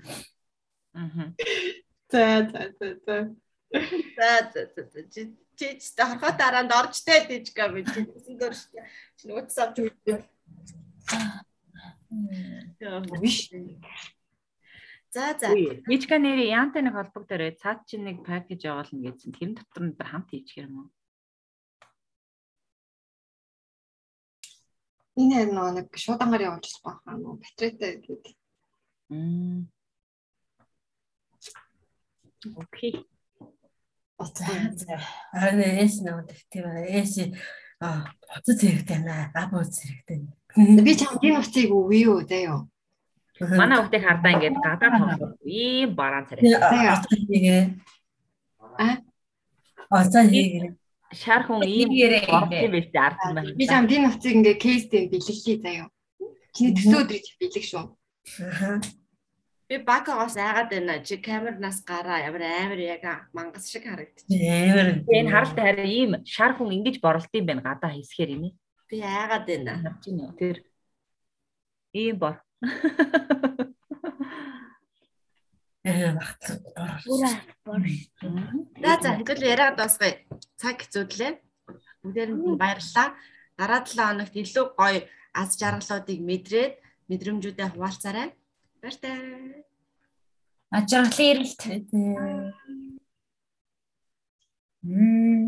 Аа. 0.94 1.34
За 2.10 2.24
за 2.50 2.62
за 2.78 2.88
за. 3.04 3.16
За 4.16 4.30
за 4.52 4.62
за 4.74 4.82
за. 4.92 5.00
чи 5.12 5.20
чи 5.58 5.66
ч 5.78 5.98
хорхоо 5.98 6.32
дараанд 6.38 6.72
орж 6.72 7.02
тэ 7.04 7.26
дижга 7.28 7.68
би 7.68 7.84
чи 7.84 8.06
гэсэн 8.06 8.34
дөр 8.38 8.54
шүү. 8.54 8.80
Чи 9.18 9.24
нууц 9.28 9.52
авч 9.58 9.76
өгдөө. 9.82 10.18
Биш. 13.20 13.50
За 15.12 15.34
за. 15.40 15.52
Тийчка 15.88 16.16
нэрээ 16.16 16.54
яантай 16.54 16.82
нэг 16.82 16.94
холбогдорой. 16.96 17.52
Цаад 17.58 17.84
чи 17.88 17.98
нэг 17.98 18.24
пакэж 18.24 18.64
явуулна 18.64 19.12
гэсэн. 19.12 19.34
Тэр 19.34 19.58
дотор 19.58 19.82
нь 19.84 19.96
хамт 19.98 20.30
хийчих 20.30 20.64
юм 20.64 20.86
уу? 20.86 20.88
Энэ 25.18 25.34
харин 25.34 25.54
нөгөө 25.58 25.72
нэг 25.74 25.88
шуудангаар 25.98 26.46
явуулж 26.46 26.74
байгаа 26.84 27.14
нөгөө 27.18 27.34
батарейтай 27.42 27.92
гэдэг. 27.98 28.34
Мм. 29.10 29.66
Окей. 32.62 32.92
Харин 34.18 35.62
ээш 35.82 35.94
нэг 36.06 36.30
тийм 36.50 36.66
ээш 36.70 37.12
аа 37.82 38.14
боцод 38.30 38.58
хэрэгтэй 38.62 39.00
наа. 39.02 39.30
Габууц 39.34 39.74
хэрэгтэй. 39.82 40.18
Би 40.86 40.92
чамд 40.94 41.22
энэ 41.22 41.38
утсыг 41.42 41.70
өгье 41.70 41.98
юу 42.06 42.22
заяа. 42.22 42.66
Манай 43.58 43.78
хүүхдийг 43.78 44.04
хардаа 44.06 44.32
ингээд 44.34 44.56
гадаад 44.58 44.94
тоглох. 44.98 45.34
Ийм 45.46 45.94
бараан 45.94 46.26
царай. 46.26 46.46
Аа? 48.78 48.94
Ацаа 49.90 50.24
хийгээ. 50.26 50.74
Шар 51.12 51.48
хүн 51.48 51.64
ийм 51.64 51.88
юм 51.88 52.72
биш 52.72 52.88
ард 52.92 53.18
юм 53.24 53.34
байна. 53.34 53.56
Би 53.56 53.64
чамд 53.64 53.90
энэ 53.92 54.08
утсыг 54.12 54.34
ингээ 54.36 54.56
кейстэй 54.60 55.08
бэлгэлээ 55.08 55.58
заяа. 55.64 55.88
Чиний 56.52 56.74
төсөө 56.76 57.00
өдрийг 57.04 57.24
бэлэг 57.40 57.64
шүү. 57.64 57.84
Би 59.68 59.76
бакагоос 59.88 60.36
айгаад 60.36 60.68
байна. 60.68 61.00
Чи 61.00 61.16
камернаас 61.16 61.80
гараа 61.80 62.20
ямар 62.28 62.44
амар 62.44 62.80
яг 62.80 63.04
мангас 63.32 63.72
шиг 63.72 63.88
харагдчих. 63.88 64.28
Эвэр. 64.28 65.08
Энэ 65.08 65.32
харалтай 65.32 65.64
хараа 65.64 65.88
ийм 65.88 66.12
шар 66.28 66.52
хүн 66.56 66.76
ингэж 66.76 67.00
борлт 67.00 67.32
юм 67.32 67.46
байна 67.48 67.64
гадаа 67.64 67.92
хэсгээр 67.96 68.30
юм. 68.36 68.52
Би 68.88 69.00
айгаад 69.00 69.44
байна. 69.48 69.96
Тэр 70.36 70.60
ийм 71.96 72.16
бор. 72.20 72.36
За 78.82 78.92
за 79.02 79.10
хэвэл 79.16 79.42
яриад 79.54 79.76
дуусгая. 79.80 80.14
Цаг 80.60 80.76
хэцүүдлээ. 80.84 81.32
Бүгдээрэнд 82.02 82.44
нь 82.44 82.60
баярлалаа. 82.60 83.08
Дараа 83.58 83.80
7 83.82 83.96
хоногт 83.96 84.34
илүү 84.36 84.66
гоё 84.76 85.00
аз 85.32 85.50
жаргалуудыг 85.60 86.20
мэдрээд 86.28 86.72
мэдрэмжүүдээ 87.08 87.68
хуваалцаарай. 87.72 88.28
Баяртай. 88.82 89.64
Ажиглалын 90.76 91.30
эрэлт. 91.32 91.60
Мм. 94.82 95.28